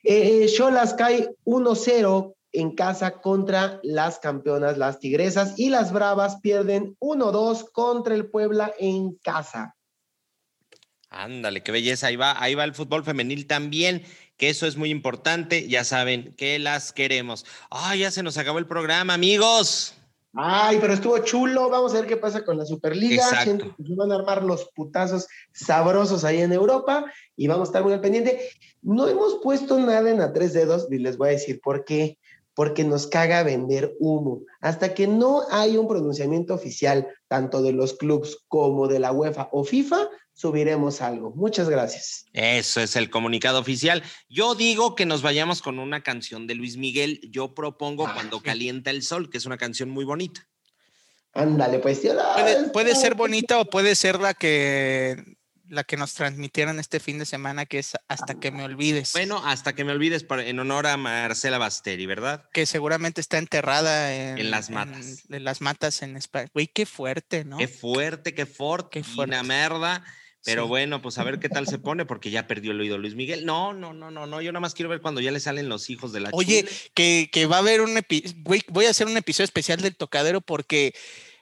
Eh, 0.03 0.47
Cholas 0.47 0.95
cae 0.95 1.35
1-0 1.45 2.37
en 2.53 2.75
casa 2.75 3.21
contra 3.21 3.81
las 3.83 4.19
campeonas, 4.19 4.79
las 4.79 4.99
Tigresas, 4.99 5.59
y 5.59 5.69
las 5.69 5.93
Bravas 5.93 6.41
pierden 6.41 6.97
1-2 7.01 7.71
contra 7.71 8.15
el 8.15 8.31
Puebla 8.31 8.73
en 8.79 9.15
casa. 9.17 9.76
Ándale, 11.11 11.63
qué 11.63 11.73
belleza. 11.73 12.09
Ahí 12.09 12.17
va, 12.17 12.41
ahí 12.43 12.55
va 12.55 12.65
el 12.65 12.75
fútbol 12.75 13.05
femenil 13.05 13.47
también, 13.47 14.03
que 14.37 14.49
eso 14.49 14.67
es 14.67 14.77
muy 14.77 14.91
importante. 14.91 15.69
Ya 15.69 15.85
saben 15.85 16.35
que 16.37 16.59
las 16.59 16.93
queremos. 16.93 17.47
Ay, 17.71 18.01
ya 18.01 18.11
se 18.11 18.23
nos 18.23 18.37
acabó 18.39 18.59
el 18.59 18.67
programa, 18.67 19.15
amigos. 19.15 19.95
Ay, 20.39 20.77
pero 20.81 20.93
estuvo 20.93 21.19
chulo. 21.19 21.71
Vamos 21.71 21.95
a 21.95 22.01
ver 22.01 22.07
qué 22.07 22.17
pasa 22.17 22.45
con 22.45 22.59
la 22.59 22.67
Superliga. 22.67 23.25
Exacto. 23.25 23.75
Que 23.77 23.95
van 23.95 24.13
a 24.13 24.17
armar 24.17 24.45
los 24.45 24.69
putazos 24.75 25.27
sabrosos 25.53 26.25
ahí 26.25 26.43
en 26.43 26.53
Europa 26.53 27.11
y 27.37 27.47
vamos 27.47 27.69
a 27.69 27.71
estar 27.71 27.83
muy 27.83 27.95
al 27.95 28.03
pendiente. 28.03 28.51
No 28.83 29.09
hemos 29.09 29.37
puesto 29.43 29.79
nada 29.79 30.11
en 30.11 30.21
a 30.21 30.35
tres 30.35 30.53
dedos 30.53 30.89
y 30.91 30.99
les 30.99 31.17
voy 31.17 31.31
a 31.31 31.33
decir 31.33 31.61
por 31.63 31.85
qué. 31.85 32.19
Porque 32.53 32.85
nos 32.85 33.07
caga 33.07 33.43
vender 33.43 33.95
humo. 33.99 34.43
Hasta 34.61 34.95
que 34.95 35.07
no 35.07 35.43
hay 35.51 35.77
un 35.77 35.89
pronunciamiento 35.89 36.55
oficial, 36.55 37.07
tanto 37.29 37.63
de 37.63 37.73
los 37.73 37.95
clubes 37.95 38.39
como 38.49 38.89
de 38.89 38.99
la 38.99 39.13
UEFA 39.13 39.51
o 39.53 39.63
FIFA, 39.63 40.09
subiremos 40.37 41.01
algo. 41.01 41.31
Muchas 41.31 41.71
gracias. 41.71 42.27
Eso 42.35 42.81
es 42.83 42.95
el 42.95 43.09
comunicado 43.09 43.59
oficial. 43.59 44.03
Yo 44.29 44.55
digo 44.55 44.95
que 44.95 45.07
nos 45.07 45.23
vayamos 45.23 45.63
con 45.63 45.79
una 45.79 46.03
canción 46.03 46.47
de 46.47 46.55
Luis 46.55 46.77
Miguel. 46.77 47.21
Yo 47.31 47.55
propongo 47.55 48.07
ah, 48.07 48.13
Cuando 48.13 48.43
calienta 48.43 48.91
el 48.91 49.03
sol, 49.03 49.31
que 49.31 49.39
es 49.39 49.47
una 49.47 49.57
canción 49.57 49.89
muy 49.89 50.05
bonita. 50.05 50.47
Ándale, 51.33 51.79
pues. 51.79 52.01
Puede, 52.01 52.69
puede 52.69 52.95
ser 52.95 53.15
bonita 53.15 53.61
o 53.61 53.65
puede 53.65 53.95
ser 53.95 54.21
la 54.21 54.35
que 54.35 55.37
la 55.69 55.85
que 55.85 55.97
nos 55.97 56.15
transmitieron 56.15 56.79
este 56.79 57.01
fin 57.01 57.19
de 57.19 57.27
semana, 57.27 57.67
que 57.67 57.79
es 57.79 57.93
Hasta 58.09 58.39
que 58.39 58.51
me 58.51 58.63
olvides. 58.63 59.13
Bueno, 59.13 59.43
Hasta 59.45 59.75
que 59.75 59.85
me 59.85 59.93
olvides 59.93 60.25
en 60.31 60.59
honor 60.61 60.87
a 60.87 60.97
Marcela 60.97 61.59
Basteri, 61.59 62.07
¿verdad? 62.07 62.49
Que 62.53 62.67
seguramente 62.67 63.21
está 63.21 63.39
enterrada 63.39 64.15
en, 64.15 64.51
las 64.51 64.71
matas. 64.71 65.25
En, 65.29 65.45
las 65.45 65.61
matas 65.61 66.03
en 66.03 66.17
España. 66.17 66.49
Güey, 66.53 66.69
qué 66.69 66.87
fuerte, 66.87 67.45
¿no? 67.45 67.57
Qué 67.57 67.69
fuerte, 67.69 68.35
qué 68.35 68.47
fuerte, 68.47 68.89
qué 68.91 69.03
fuerte. 69.03 69.35
Una 69.35 69.43
merda. 69.43 70.05
Pero 70.47 70.67
bueno, 70.67 71.03
pues 71.03 71.19
a 71.19 71.25
ver 71.25 71.39
qué 71.39 71.49
tal 71.49 71.67
se 71.67 71.79
pone, 71.79 72.07
porque 72.07 72.31
ya 72.31 72.47
perdió 72.47 72.73
el 72.73 72.81
oído 72.81 72.97
Luis 72.97 73.15
Miguel. 73.15 73.45
No, 73.45 73.75
no, 73.75 73.93
no, 73.93 74.11
no, 74.11 74.27
no. 74.27 74.41
Yo 74.41 74.53
nada 74.53 74.61
más 74.61 74.75
quiero 74.75 74.89
ver 74.89 75.01
cuando 75.01 75.21
ya 75.21 75.31
le 75.33 75.41
salen 75.41 75.69
los 75.69 75.91
hijos 75.91 76.13
de 76.13 76.21
la 76.21 76.31
Oye, 76.33 76.65
que, 76.95 77.29
que, 77.33 77.47
va 77.47 77.57
a 77.57 77.59
haber 77.59 77.81
un 77.81 77.97
episodio. 77.97 78.37
Voy 78.69 78.87
a 78.87 78.91
hacer 78.91 79.07
un 79.07 79.17
episodio 79.17 79.45
especial 79.45 79.81
del 79.81 79.97
tocadero 79.97 80.41
porque 80.41 80.95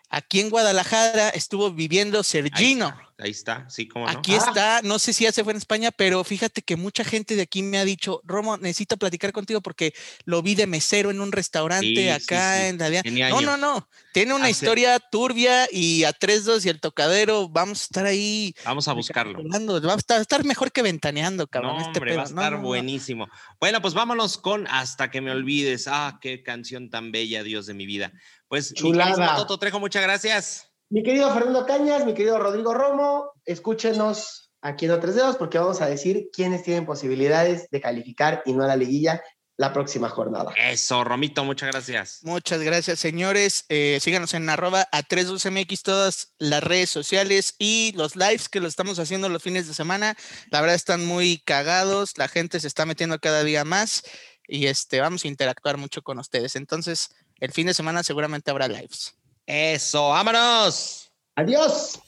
aquí 0.09 0.41
en 0.41 0.51
Guadalajara 0.51 1.31
estuvo 1.31 1.71
viviendo 1.71 2.23
Sergino. 2.23 2.95
Ahí 3.17 3.31
está, 3.31 3.71
sí, 3.71 3.87
como 3.87 4.07
no. 4.07 4.19
Aquí 4.19 4.35
está, 4.35 4.81
no 4.83 4.99
sé 4.99 5.13
si 5.13 5.23
ya 5.23 5.31
se 5.31 5.45
fue 5.45 5.53
en 5.53 5.59
España, 5.59 5.93
pero 5.93 6.25
fíjate 6.25 6.63
que 6.63 6.75
mucha 6.75 7.05
gente 7.05 7.37
de 7.37 7.43
aquí 7.43 7.63
me 7.63 7.79
ha 7.79 7.85
dicho, 7.85 8.21
Romo, 8.25 8.57
necesito 8.57 8.97
platicar 8.97 9.33
contigo 9.33 9.61
porque 9.61 9.95
lo 10.25 10.43
vi 10.43 10.57
de 10.57 10.67
mesero 10.67 11.13
en 11.13 11.21
un 11.21 11.31
restaurante 11.31 12.11
acá 12.11 12.67
en 12.67 12.79
la 12.79 12.91
No, 13.31 13.41
no, 13.41 13.57
no, 13.57 13.89
tiene 14.13 14.35
una 14.35 14.51
historia 14.51 14.99
turbia 14.99 15.69
y 15.71 16.03
a 16.03 16.13
tres 16.13 16.45
dos 16.45 16.67
y 16.67 16.71
el 16.71 16.81
tocadero, 16.81 17.49
vamos 17.49 17.83
a 17.83 17.85
estar 17.85 18.07
ahí. 18.07 18.53
Vamos 18.65 18.89
a 18.89 18.93
buscarlo. 18.93 19.39
Va 19.45 19.95
a 19.95 20.21
estar, 20.21 20.45
mejor 20.45 20.73
que 20.73 20.83
ventaneando, 20.83 21.47
cabrón. 21.47 21.83
este 21.83 22.01
va 22.17 22.23
a 22.23 22.25
estar 22.25 22.61
buenísimo. 22.61 23.29
Bueno, 23.61 23.81
pues 23.81 23.95
vámonos 23.95 24.39
con 24.39 24.67
Hasta 24.67 25.11
que 25.13 25.21
me 25.21 25.31
olvides. 25.31 25.87
Ah, 25.87 26.19
qué 26.21 26.43
canción 26.43 26.91
tan 26.91 27.13
bella, 27.13 27.45
Dios 27.45 27.67
de 27.67 27.75
mi 27.75 27.87
vida. 27.87 28.13
Pues, 28.55 28.73
Chulada. 28.73 29.35
Toto 29.35 29.59
Trejo, 29.59 29.81
muchas 29.81 30.05
gracias. 30.05 30.71
Mi 30.89 31.03
querido 31.03 31.29
Fernando 31.35 31.67
Cañas, 31.67 32.07
mi 32.07 32.15
querido 32.15 32.39
Rodrigo 32.39 32.73
Romo, 32.73 33.33
escúchenos 33.45 34.53
aquí 34.63 34.85
en 34.85 34.93
Otros 34.93 35.17
Dedos 35.17 35.35
porque 35.35 35.59
vamos 35.59 35.81
a 35.81 35.87
decir 35.87 36.29
quiénes 36.33 36.63
tienen 36.63 36.87
posibilidades 36.87 37.69
de 37.71 37.81
calificar 37.81 38.45
y 38.47 38.53
no 38.53 38.63
a 38.63 38.69
la 38.69 38.77
liguilla 38.77 39.21
la 39.57 39.73
próxima 39.73 40.09
jornada. 40.09 40.53
Eso, 40.57 41.03
Romito, 41.03 41.45
muchas 41.45 41.73
gracias. 41.73 42.21
Muchas 42.23 42.61
gracias, 42.63 43.01
señores. 43.01 43.65
Eh, 43.71 43.99
síganos 44.01 44.35
en 44.35 44.49
arroba 44.49 44.87
a 44.93 45.03
32MX 45.03 45.83
todas 45.83 46.33
las 46.39 46.63
redes 46.63 46.91
sociales 46.91 47.57
y 47.59 47.91
los 47.97 48.15
lives 48.15 48.49
que 48.49 48.61
lo 48.61 48.69
estamos 48.69 49.01
haciendo 49.01 49.29
los 49.29 49.43
fines 49.43 49.67
de 49.67 49.75
semana. 49.75 50.15
La 50.53 50.61
verdad 50.61 50.77
están 50.77 51.05
muy 51.05 51.39
cagados, 51.39 52.17
la 52.19 52.29
gente 52.29 52.61
se 52.61 52.69
está 52.69 52.87
metiendo 52.87 53.19
cada 53.19 53.43
día 53.43 53.65
más 53.65 54.05
y 54.47 54.67
este, 54.67 55.01
vamos 55.01 55.25
a 55.25 55.29
interactuar 55.29 55.77
mucho 55.77 56.03
con 56.03 56.21
ustedes. 56.21 56.55
Entonces, 56.55 57.11
el 57.45 57.53
fin 57.53 57.67
de 57.67 57.75
semana 57.75 58.03
seguramente 58.03 58.51
habrá 58.51 58.69
lives. 58.69 59.15
Eso, 59.47 60.09
vámonos. 60.09 61.11
Adiós. 61.37 62.01